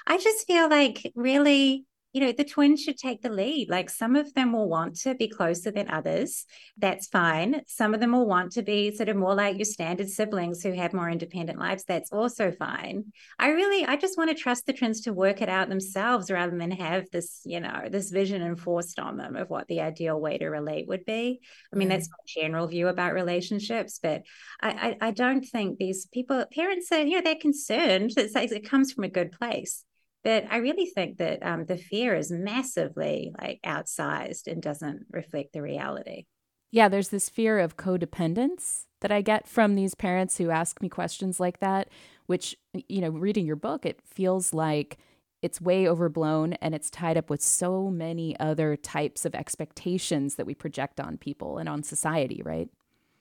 I 0.06 0.18
just 0.18 0.46
feel 0.46 0.68
like 0.68 1.12
really 1.14 1.84
you 2.16 2.22
know, 2.22 2.32
the 2.32 2.44
twins 2.44 2.82
should 2.82 2.96
take 2.96 3.20
the 3.20 3.28
lead. 3.28 3.68
Like 3.68 3.90
some 3.90 4.16
of 4.16 4.32
them 4.32 4.54
will 4.54 4.70
want 4.70 4.96
to 5.00 5.14
be 5.14 5.28
closer 5.28 5.70
than 5.70 5.90
others. 5.90 6.46
That's 6.78 7.08
fine. 7.08 7.60
Some 7.66 7.92
of 7.92 8.00
them 8.00 8.12
will 8.12 8.26
want 8.26 8.52
to 8.52 8.62
be 8.62 8.96
sort 8.96 9.10
of 9.10 9.18
more 9.18 9.34
like 9.34 9.58
your 9.58 9.66
standard 9.66 10.08
siblings 10.08 10.62
who 10.62 10.72
have 10.72 10.94
more 10.94 11.10
independent 11.10 11.58
lives. 11.58 11.84
That's 11.84 12.10
also 12.10 12.52
fine. 12.52 13.12
I 13.38 13.48
really, 13.48 13.84
I 13.84 13.96
just 13.96 14.16
want 14.16 14.30
to 14.30 14.34
trust 14.34 14.64
the 14.64 14.72
twins 14.72 15.02
to 15.02 15.12
work 15.12 15.42
it 15.42 15.50
out 15.50 15.68
themselves 15.68 16.30
rather 16.30 16.56
than 16.56 16.70
have 16.70 17.04
this, 17.12 17.42
you 17.44 17.60
know, 17.60 17.82
this 17.90 18.10
vision 18.10 18.40
enforced 18.40 18.98
on 18.98 19.18
them 19.18 19.36
of 19.36 19.50
what 19.50 19.68
the 19.68 19.82
ideal 19.82 20.18
way 20.18 20.38
to 20.38 20.46
relate 20.46 20.88
would 20.88 21.04
be. 21.04 21.42
I 21.70 21.76
mean, 21.76 21.88
mm. 21.88 21.90
that's 21.90 22.08
my 22.08 22.42
general 22.42 22.66
view 22.66 22.88
about 22.88 23.12
relationships, 23.12 24.00
but 24.02 24.22
I, 24.62 24.96
I, 25.02 25.08
I 25.08 25.10
don't 25.10 25.42
think 25.42 25.76
these 25.76 26.06
people, 26.06 26.42
parents 26.50 26.90
are, 26.92 27.02
you 27.02 27.16
know, 27.16 27.20
they're 27.20 27.34
concerned. 27.34 28.14
It's 28.16 28.34
like 28.34 28.50
it 28.52 28.66
comes 28.66 28.90
from 28.90 29.04
a 29.04 29.08
good 29.10 29.32
place 29.32 29.84
but 30.26 30.44
I 30.50 30.56
really 30.56 30.86
think 30.86 31.18
that 31.18 31.40
um, 31.46 31.66
the 31.66 31.76
fear 31.76 32.16
is 32.16 32.32
massively 32.32 33.32
like 33.40 33.60
outsized 33.64 34.48
and 34.48 34.60
doesn't 34.60 35.06
reflect 35.08 35.52
the 35.52 35.62
reality. 35.62 36.24
Yeah, 36.72 36.88
there's 36.88 37.10
this 37.10 37.28
fear 37.28 37.60
of 37.60 37.76
codependence 37.76 38.86
that 39.02 39.12
I 39.12 39.20
get 39.20 39.46
from 39.46 39.76
these 39.76 39.94
parents 39.94 40.38
who 40.38 40.50
ask 40.50 40.82
me 40.82 40.88
questions 40.88 41.38
like 41.38 41.60
that, 41.60 41.90
which, 42.26 42.56
you 42.88 43.00
know, 43.00 43.10
reading 43.10 43.46
your 43.46 43.54
book, 43.54 43.86
it 43.86 44.00
feels 44.04 44.52
like 44.52 44.98
it's 45.42 45.60
way 45.60 45.86
overblown 45.86 46.54
and 46.54 46.74
it's 46.74 46.90
tied 46.90 47.16
up 47.16 47.30
with 47.30 47.40
so 47.40 47.88
many 47.88 48.36
other 48.40 48.74
types 48.74 49.26
of 49.26 49.34
expectations 49.36 50.34
that 50.34 50.46
we 50.46 50.56
project 50.56 50.98
on 50.98 51.18
people 51.18 51.58
and 51.58 51.68
on 51.68 51.84
society, 51.84 52.42
right? 52.44 52.68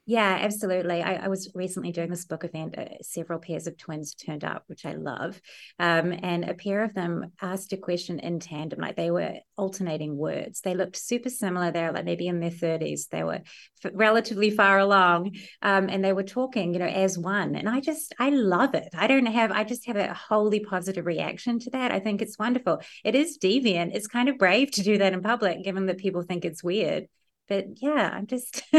Yeah, 0.08 0.38
absolutely. 0.40 1.02
I, 1.02 1.16
I, 1.16 1.28
was 1.30 1.50
recently 1.56 1.92
doing 1.92 2.12
this 2.12 2.26
book 2.26 2.44
event. 2.44 2.78
Uh, 2.78 2.86
several 3.02 3.40
pairs 3.40 3.66
of 3.66 3.76
twins 3.76 4.14
turned 4.14 4.44
up, 4.44 4.64
which 4.68 4.86
I 4.86 4.94
love. 4.94 5.42
Um, 5.80 6.14
and 6.22 6.48
a 6.48 6.54
pair 6.54 6.84
of 6.84 6.94
them 6.94 7.32
asked 7.42 7.74
a 7.74 7.78
question 7.78 8.20
in 8.20 8.40
tandem, 8.40 8.80
like 8.80 8.96
they 8.96 9.10
were 9.10 9.40
alternating 9.58 10.16
words. 10.16 10.62
They 10.62 10.76
looked 10.76 10.96
super 10.96 11.32
similar. 11.32 11.72
They 11.72 11.82
were 11.82 11.92
like 11.92 12.06
maybe 12.06 12.28
in 12.28 12.40
their 12.40 12.52
30s. 12.52 13.10
They 13.10 13.24
were 13.24 13.42
f- 13.84 13.92
relatively 13.96 14.52
far 14.52 14.78
along. 14.78 15.38
Um, 15.64 15.90
and 15.90 16.06
they 16.06 16.14
were 16.14 16.22
talking, 16.22 16.74
you 16.74 16.80
know, 16.80 16.86
as 16.86 17.18
one. 17.18 17.56
And 17.56 17.68
I 17.68 17.80
just, 17.80 18.14
I 18.20 18.30
love 18.30 18.76
it. 18.76 18.90
I 18.96 19.08
don't 19.08 19.26
have, 19.26 19.52
I 19.52 19.64
just 19.64 19.88
have 19.88 19.98
a 19.98 20.14
wholly 20.14 20.60
positive 20.60 21.08
reaction 21.08 21.58
to 21.62 21.72
that. 21.72 21.92
I 21.92 22.00
think 22.00 22.22
it's 22.22 22.38
wonderful. 22.38 22.80
It 23.04 23.16
is 23.16 23.40
deviant. 23.42 23.96
It's 23.96 24.06
kind 24.06 24.30
of 24.30 24.38
brave 24.38 24.70
to 24.74 24.84
do 24.84 25.00
that 25.00 25.14
in 25.14 25.24
public, 25.24 25.64
given 25.64 25.88
that 25.88 25.98
people 25.98 26.22
think 26.22 26.46
it's 26.46 26.64
weird 26.64 27.08
but 27.48 27.66
yeah, 27.82 28.10
I'm 28.14 28.28
just, 28.28 28.64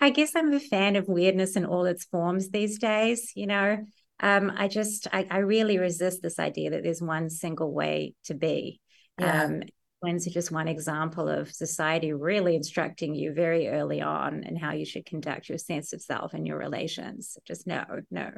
I 0.00 0.10
guess 0.10 0.34
I'm 0.34 0.52
a 0.52 0.60
fan 0.60 0.96
of 0.96 1.08
weirdness 1.08 1.56
in 1.56 1.64
all 1.64 1.84
its 1.84 2.04
forms 2.04 2.50
these 2.50 2.78
days. 2.78 3.32
You 3.34 3.46
know, 3.46 3.78
um, 4.20 4.52
I 4.56 4.68
just, 4.68 5.06
I, 5.12 5.26
I, 5.30 5.38
really 5.38 5.78
resist 5.78 6.22
this 6.22 6.38
idea 6.38 6.70
that 6.70 6.82
there's 6.82 7.02
one 7.02 7.30
single 7.30 7.72
way 7.72 8.14
to 8.24 8.34
be. 8.34 8.80
Yeah. 9.18 9.44
Um, 9.44 9.62
are 10.02 10.30
just 10.30 10.50
one 10.50 10.68
example 10.68 11.28
of 11.28 11.52
society 11.52 12.12
really 12.12 12.56
instructing 12.56 13.14
you 13.14 13.34
very 13.34 13.68
early 13.68 14.00
on 14.00 14.44
and 14.44 14.58
how 14.58 14.72
you 14.72 14.86
should 14.86 15.04
conduct 15.04 15.48
your 15.48 15.58
sense 15.58 15.92
of 15.92 16.00
self 16.00 16.32
and 16.32 16.46
your 16.46 16.56
relations. 16.56 17.36
Just 17.46 17.66
no, 17.66 17.84
no. 18.10 18.30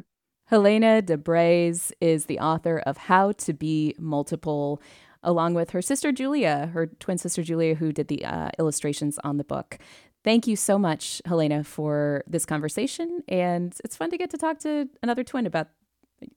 Helena 0.47 1.01
de 1.01 1.17
Bres 1.17 1.93
is 2.01 2.27
the 2.27 2.41
author 2.41 2.81
of 2.81 2.97
How 2.97 3.33
to 3.33 3.53
Be 3.53 3.95
Multiple 3.99 4.83
along 5.23 5.55
with 5.55 5.71
her 5.71 5.83
sister 5.83 6.13
Julia, 6.13 6.71
her 6.73 6.87
twin 6.87 7.19
sister 7.19 7.43
Julia, 7.43 7.75
who 7.75 7.93
did 7.93 8.09
the 8.09 8.25
uh, 8.25 8.51
illustrations 8.59 9.19
on 9.25 9.37
the 9.37 9.45
book. 9.45 9.79
Thank 10.25 10.47
you 10.47 10.55
so 10.57 10.79
much, 10.79 11.21
Helena, 11.25 11.65
for 11.65 12.23
this 12.27 12.47
conversation. 12.47 13.23
And 13.29 13.75
it's 13.85 13.97
fun 13.97 14.11
to 14.11 14.17
get 14.17 14.31
to 14.31 14.39
talk 14.39 14.61
to 14.61 14.89
another 15.03 15.25
twin 15.25 15.47
about 15.47 15.69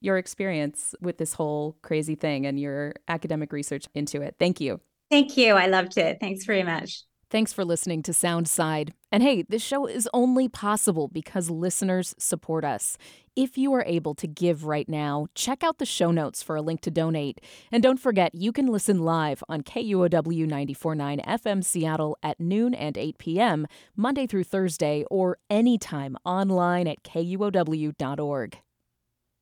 your 0.01 0.17
experience 0.17 0.95
with 1.01 1.17
this 1.17 1.33
whole 1.33 1.77
crazy 1.83 2.15
thing 2.15 2.45
and 2.45 2.59
your 2.59 2.93
academic 3.07 3.53
research 3.53 3.87
into 3.93 4.21
it. 4.21 4.35
Thank 4.39 4.59
you. 4.59 4.81
Thank 5.11 5.37
you. 5.37 5.53
I 5.53 5.67
loved 5.67 5.97
it. 5.97 6.17
Thanks 6.19 6.45
very 6.45 6.63
much. 6.63 7.03
Thanks 7.35 7.51
for 7.51 7.65
listening 7.65 8.01
to 8.03 8.13
Soundside. 8.13 8.91
And 9.11 9.21
hey, 9.21 9.41
this 9.41 9.61
show 9.61 9.87
is 9.87 10.07
only 10.13 10.47
possible 10.47 11.09
because 11.09 11.49
listeners 11.49 12.15
support 12.17 12.63
us. 12.63 12.97
If 13.35 13.57
you 13.57 13.73
are 13.73 13.83
able 13.85 14.15
to 14.15 14.25
give 14.25 14.63
right 14.63 14.87
now, 14.87 15.27
check 15.35 15.61
out 15.61 15.77
the 15.77 15.85
show 15.85 16.11
notes 16.11 16.41
for 16.41 16.55
a 16.55 16.61
link 16.61 16.79
to 16.83 16.91
donate. 16.91 17.41
And 17.73 17.83
don't 17.83 17.99
forget, 17.99 18.33
you 18.33 18.53
can 18.53 18.67
listen 18.67 18.99
live 18.99 19.43
on 19.49 19.63
KUOW 19.63 20.47
949 20.47 21.19
FM 21.27 21.61
Seattle 21.61 22.17
at 22.23 22.39
noon 22.39 22.73
and 22.73 22.97
8 22.97 23.17
p.m., 23.17 23.67
Monday 23.97 24.27
through 24.27 24.45
Thursday, 24.45 25.03
or 25.11 25.37
anytime 25.49 26.15
online 26.23 26.87
at 26.87 27.03
KUOW.org. 27.03 28.59